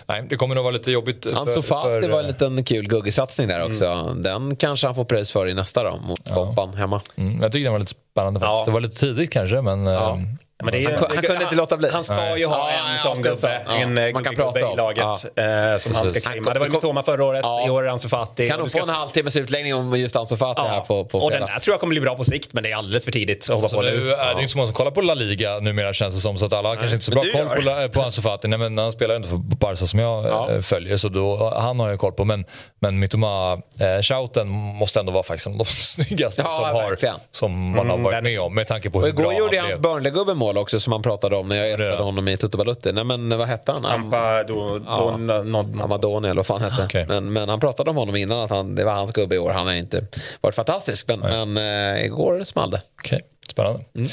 [0.06, 1.28] Nej, det kommer nog vara lite jobbigt.
[1.28, 3.86] Ansu Fati var en liten kul guggesatsning där också.
[3.86, 4.24] Mm.
[4.24, 6.36] Den kanske han får pröjs för i nästa då, mot ja.
[6.36, 7.02] Bompan hemma.
[7.16, 8.60] Mm, jag tycker den var lite spännande faktiskt.
[8.60, 8.66] Ja.
[8.66, 9.86] Det var lite tidigt kanske, men...
[9.86, 10.20] Ja.
[10.60, 11.90] Eh, men det är, han, han, kunde inte låta bli.
[11.90, 15.06] Han ska ju ha ja, en sån gubbe, ja, en man kan prata i laget
[15.36, 15.72] ja.
[15.72, 16.54] eh, som han ska claima.
[16.54, 17.68] Det var ju Mitoma förra året, ja.
[17.68, 18.48] i år är det Ansu Fati.
[18.48, 21.46] Kan nog få en halvtimmes utläggning om just Ansu Fati här på, på Och den
[21.46, 23.56] där tror jag kommer bli bra på sikt, men det är alldeles för tidigt att
[23.56, 24.12] hoppa på nu.
[24.12, 26.46] Är det inte så många som kollar på La Liga numera känns det som, så
[26.46, 28.48] att alla har kanske inte så bra koll på, på Ansu Fati.
[28.48, 31.90] Nej, men han spelar inte för Barca som jag eh, följer, så då, han har
[31.90, 32.26] jag koll på.
[32.26, 32.46] Men,
[32.80, 36.98] men Mitoma-shouten eh, måste ändå vara faktiskt en av de snyggaste som, har,
[37.32, 39.38] som man har mm, varit med om, med tanke på hur bra han blev.
[39.38, 42.38] Igår gjorde hans Burnley-gubbe mål också, som han pratade om när jag gästade honom i
[42.38, 42.92] Tutu Balutti.
[42.92, 43.86] Nej men vad hette han?
[45.82, 46.86] Amadoni eller vad fan hette.
[46.86, 47.06] Okay.
[47.08, 49.52] Men, men han pratade om honom innan att han, det var hans gubbe i år.
[49.52, 50.08] Han har inte
[50.42, 51.58] varit fantastisk men, men
[51.96, 52.82] äh, igår small det.
[53.04, 53.20] Okay.
[53.50, 53.86] Spännande.
[53.96, 54.10] Mm.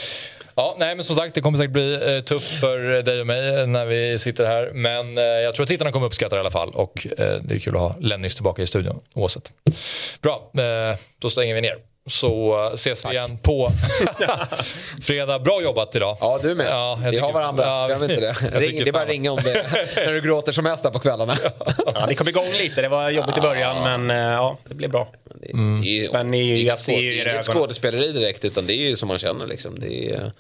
[0.58, 3.66] Ja, nej, men som sagt, det kommer säkert bli eh, tufft för dig och mig
[3.66, 4.70] när vi sitter här.
[4.74, 6.70] Men eh, jag tror att tittarna kommer uppskatta det i alla fall.
[6.74, 9.52] Och eh, det är kul att ha Lennis tillbaka i studion oavsett.
[10.22, 11.76] Bra, eh, då stänger vi ner
[12.06, 13.12] så ses Tack.
[13.12, 13.70] vi igen på
[15.02, 15.38] fredag.
[15.38, 16.16] Bra jobbat idag.
[16.20, 16.66] Ja, du med.
[16.66, 18.32] Ja, vi har varandra, ja, glöm inte det.
[18.58, 21.36] Ring, det är bara att ringa om det när du gråter som mest på kvällarna.
[21.94, 24.90] ja, ni kom igång lite, det var jobbigt i början men eh, ja, det blev
[24.90, 25.08] bra.
[25.50, 25.82] Mm.
[25.82, 28.88] Det är, men ni, jag ser ju det är inget skådespeleri direkt utan det är
[28.88, 29.78] ju som man känner liksom.
[29.80, 30.32] Det är,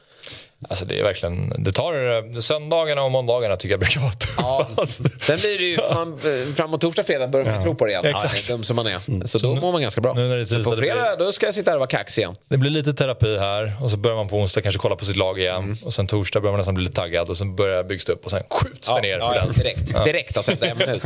[0.68, 5.00] Alltså det är verkligen, det tar söndagarna och måndagarna tycker jag brukar vara tuffast.
[5.04, 6.20] Ja, sen blir det ju, man,
[6.54, 7.62] framåt torsdag, fredag börjar man ja.
[7.62, 8.04] tro på det igen.
[8.04, 8.48] Exakt.
[8.48, 9.08] dum som man är.
[9.08, 9.26] Mm.
[9.26, 10.14] Så, så då mår man ganska bra.
[10.14, 12.36] Nu när det så på fredag då ska jag sitta här och vara kaxig igen.
[12.48, 15.16] Det blir lite terapi här och så börjar man på onsdag kanske kolla på sitt
[15.16, 15.56] lag igen.
[15.56, 15.76] Mm.
[15.84, 18.24] Och sen torsdag börjar man nästan bli lite taggad och sen börjar byggs det upp
[18.24, 19.18] och sen skjuts ja, det ner.
[19.18, 19.90] Ja, direkt.
[19.94, 20.04] Ja.
[20.04, 21.02] Direkt alltså efter en minut.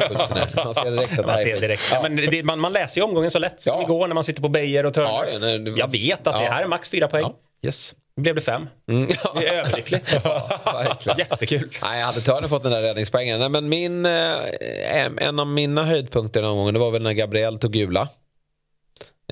[0.57, 1.83] Man ser direkt att man ser direkt.
[1.93, 2.03] Ja.
[2.03, 4.49] men det, man, man läser ju omgången så lätt som igår när man sitter på
[4.49, 5.69] Beijer och Törner.
[5.69, 7.33] Ja, jag vet att det här är max fyra poäng.
[7.63, 8.69] Yes blev det fem.
[8.89, 9.09] Mm.
[9.35, 10.01] Jag är överlycklig.
[10.25, 11.71] ja, Jättekul.
[11.83, 13.41] Nej, hade Törner fått den där räddningspoängen.
[13.41, 17.59] Nej, men min, eh, en av mina höjdpunkter någon gång det var väl när Gabriel
[17.59, 18.09] tog gula.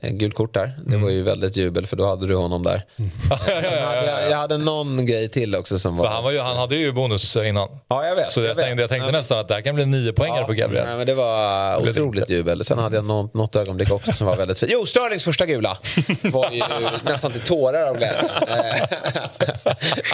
[0.03, 0.73] Gult kort där.
[0.85, 1.03] Det mm.
[1.03, 2.85] var ju väldigt jubel för då hade du honom där.
[2.97, 3.11] Mm.
[4.07, 6.07] jag, jag, hade någon grej till också som var...
[6.07, 7.69] han, var ju, han hade ju bonus innan.
[7.89, 8.31] Ja, jag vet.
[8.31, 10.47] Så jag, jag tänkte, jag tänkte nästan att det här kan bli nio poängare ja,
[10.47, 10.85] på Gabriel.
[10.85, 12.65] Nej, men det var det otroligt jubel.
[12.65, 14.73] Sen hade jag något, något ögonblick också som var väldigt fint.
[14.73, 15.79] Jo, Störlings första gula
[16.23, 16.63] var ju
[17.05, 18.31] nästan till tårar av glädje.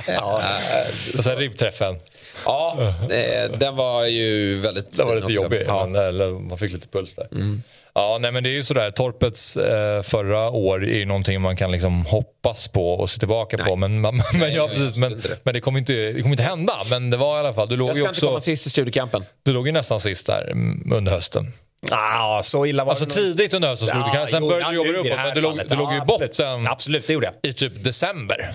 [0.07, 0.43] ja.
[1.14, 1.97] Och sen ribbträffen.
[2.45, 2.95] Ja,
[3.59, 5.62] den var ju väldigt Den var lite jobbig.
[5.66, 5.74] Ja.
[5.74, 7.28] Man, eller, man fick lite puls där.
[7.32, 7.62] Mm.
[7.95, 8.90] Ja, nej, men det är ju sådär.
[8.90, 13.57] Torpets eh, förra år är ju någonting man kan liksom hoppas på och se tillbaka
[13.57, 13.66] nej.
[13.66, 13.76] på.
[13.76, 16.74] Men, men, nej, ja, precis, men, men, det kommer inte, det kommer inte hända.
[16.90, 17.68] Men det var i alla fall.
[17.68, 19.24] Du låg Jag ska ju också, inte komma sist i studiekampen.
[19.42, 21.53] Du låg ju nästan sist där mm, under hösten.
[21.90, 23.88] Ah, så illa var alltså det tidigt under hösten.
[23.88, 25.16] Ja, sen började du jobba uppåt.
[25.16, 26.66] Men du låg, du låg ju i botten.
[26.66, 27.51] Absolut, det gjorde jag.
[27.51, 28.55] I typ december.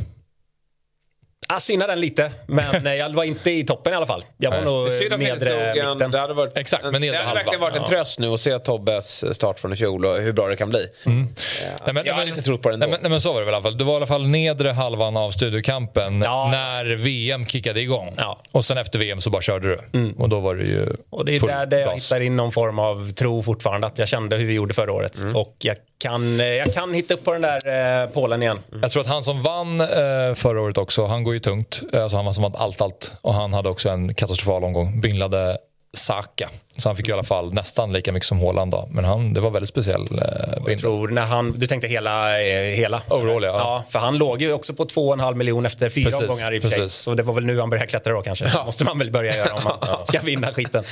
[1.52, 4.24] Jag synnade den lite, men eh, jag var inte i toppen i alla fall.
[4.38, 6.12] Jag var nog nedre mitten.
[6.12, 9.36] Det hade, varit, Exakt, men det hade verkligen varit en tröst nu att se Tobbes
[9.36, 10.88] start från i fjol och hur bra det kan bli.
[11.06, 11.28] Mm.
[11.62, 12.88] Ja, nej, men, jag hade inte trott på det ändå.
[12.88, 13.78] Nej, men, men så var det väl i alla fall.
[13.78, 16.50] Det var i alla fall nedre halvan av studiokampen ja.
[16.52, 18.16] när VM kickade igång.
[18.18, 18.40] Ja.
[18.52, 20.00] Och sen efter VM så bara körde du.
[20.00, 20.12] Mm.
[20.12, 22.80] Och då var det ju Och det är där, där jag hittar in någon form
[22.80, 23.88] av tro fortfarande.
[23.88, 25.20] Att jag kände hur vi gjorde förra året.
[25.20, 25.36] Mm.
[25.36, 28.60] Och jag kan, jag kan hitta upp på den där eh, pålen igen.
[28.70, 28.82] Mm.
[28.82, 29.88] Jag tror att han som vann eh,
[30.36, 31.82] förra året också, han går ju tungt.
[31.94, 33.16] Eh, alltså han var som att allt, allt.
[33.22, 35.02] Och han hade också en katastrofal omgång.
[35.02, 35.58] Binglade
[35.94, 36.50] Saka.
[36.80, 38.88] Så han fick i alla fall nästan lika mycket som Haaland då.
[38.92, 42.42] Men han, det var väldigt speciell eh, jag tror när han, Du tänkte hela?
[42.42, 43.02] Eh, hela.
[43.08, 43.50] Overall ja.
[43.50, 43.84] ja.
[43.90, 46.94] För han låg ju också på 2,5 miljoner efter fyra precis, omgångar i precis.
[46.94, 48.52] Så det var väl nu han började klättra då kanske.
[48.54, 48.66] Ja.
[48.66, 50.02] måste man väl börja göra om man ja.
[50.08, 50.84] ska vinna skiten.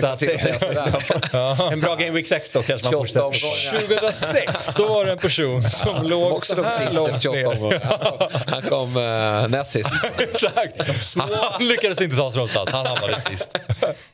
[0.00, 0.22] Så att,
[1.32, 1.72] ja.
[1.72, 3.80] En bra Game Week 6 då kanske man fortsätter.
[3.80, 7.48] 2006 då var det en person som ja, låg som också låg sist efter 28
[7.48, 7.80] omgångar.
[8.46, 9.90] Han kom uh, näst sist.
[10.18, 10.74] Exakt.
[11.16, 12.70] Han lyckades inte ta sig någonstans.
[12.72, 13.58] Han hamnade sist.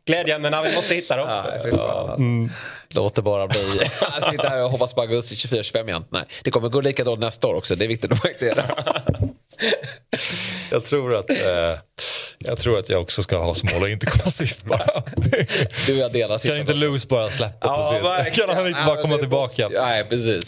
[0.04, 1.28] Glädjeämnena vi måste hitta dem.
[1.28, 2.18] Ja, alltså.
[2.18, 2.50] mm.
[2.88, 3.60] Låt det bara bli.
[4.30, 6.04] Sitter här och hoppas på augusti 24-25 igen.
[6.10, 7.76] Nej, det kommer gå likadant nästa år också.
[7.76, 8.60] Det är viktigt att poängtera.
[10.70, 11.36] jag tror att eh,
[12.38, 15.02] jag tror att jag också ska ha mål och inte komma sist bara.
[15.86, 19.02] Du och jag delar Kan inte Loose bara släppa ja, på Kan han inte bara
[19.02, 19.68] komma tillbaka?
[19.68, 20.44] Nej, precis.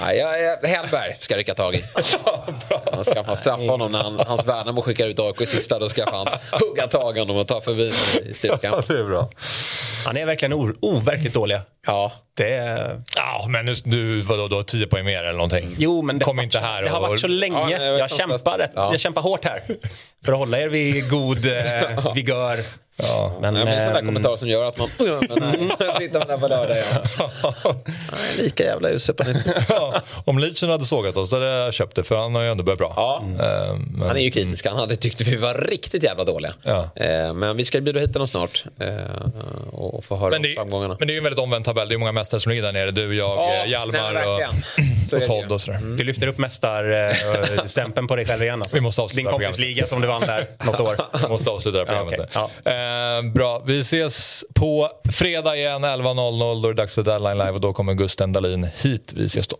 [0.00, 1.84] Nej, jag, Hellberg ska rycka tag i.
[2.92, 5.78] Han ska fan straffa honom när han, hans Värnamo skickar ut AIK i sista.
[5.78, 6.26] Då ska han
[6.60, 7.92] hugga tag i honom och ta förbi
[8.30, 8.72] i styrkan.
[8.76, 9.30] Ja, det är bra.
[10.04, 11.62] Han är verkligen overkligt dåliga.
[11.86, 12.12] Ja.
[12.36, 13.00] Det...
[13.16, 15.74] Ja, men nu, du, vadå, du har 10 poäng mer eller någonting?
[15.78, 17.56] Jo, men det, Kom inte här det har varit så länge.
[17.56, 18.90] Ja, jag, jag kämpar, rätt, ja.
[18.92, 19.62] jag kämpar hårt här
[20.24, 22.58] för att hålla er vid god eh, vigör.
[22.96, 23.32] Ja.
[23.40, 24.88] Men, ja, men sån där ehm, kommentar som gör att man...
[25.98, 26.86] sitter man där på lördag igen.
[28.38, 29.46] lika jävla usel på nytt.
[29.68, 32.50] ja, om Leachen hade sågat oss då hade jag köpt det för han har ju
[32.50, 32.92] ändå börjat bra.
[32.96, 33.22] Ja.
[33.24, 33.36] Mm.
[33.98, 34.08] Men...
[34.08, 34.66] Han är ju kritisk.
[34.66, 36.54] Han hade tyckt vi var riktigt jävla dåliga.
[36.62, 36.88] Ja.
[36.96, 38.64] Ehm, men vi ska bjuda hit honom snart
[39.72, 40.96] och få höra men det, framgångarna.
[40.98, 41.88] Men det är ju en väldigt omvänd tabell.
[41.88, 42.90] Det är många mästare som ligger där nere.
[42.90, 45.78] Du, jag, ja, Hjalmar nej, och, och Todd och sådär.
[45.78, 45.96] Mm.
[45.96, 48.76] Du lyfter upp mästarstämpeln på dig själv igen alltså.
[48.76, 50.96] Vi måste avsluta Din kompisliga som du vann där något år.
[51.22, 52.32] Vi måste avsluta det här programmet.
[52.34, 53.62] Ja, okay eh, bra.
[53.66, 56.62] Vi ses på fredag igen 11.00.
[56.62, 59.12] Då är det dags för Deadline Live och då kommer Gusten Dahlin hit.
[59.16, 59.56] Vi ses då.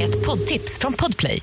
[0.00, 1.42] Ett poddtips från Podplay.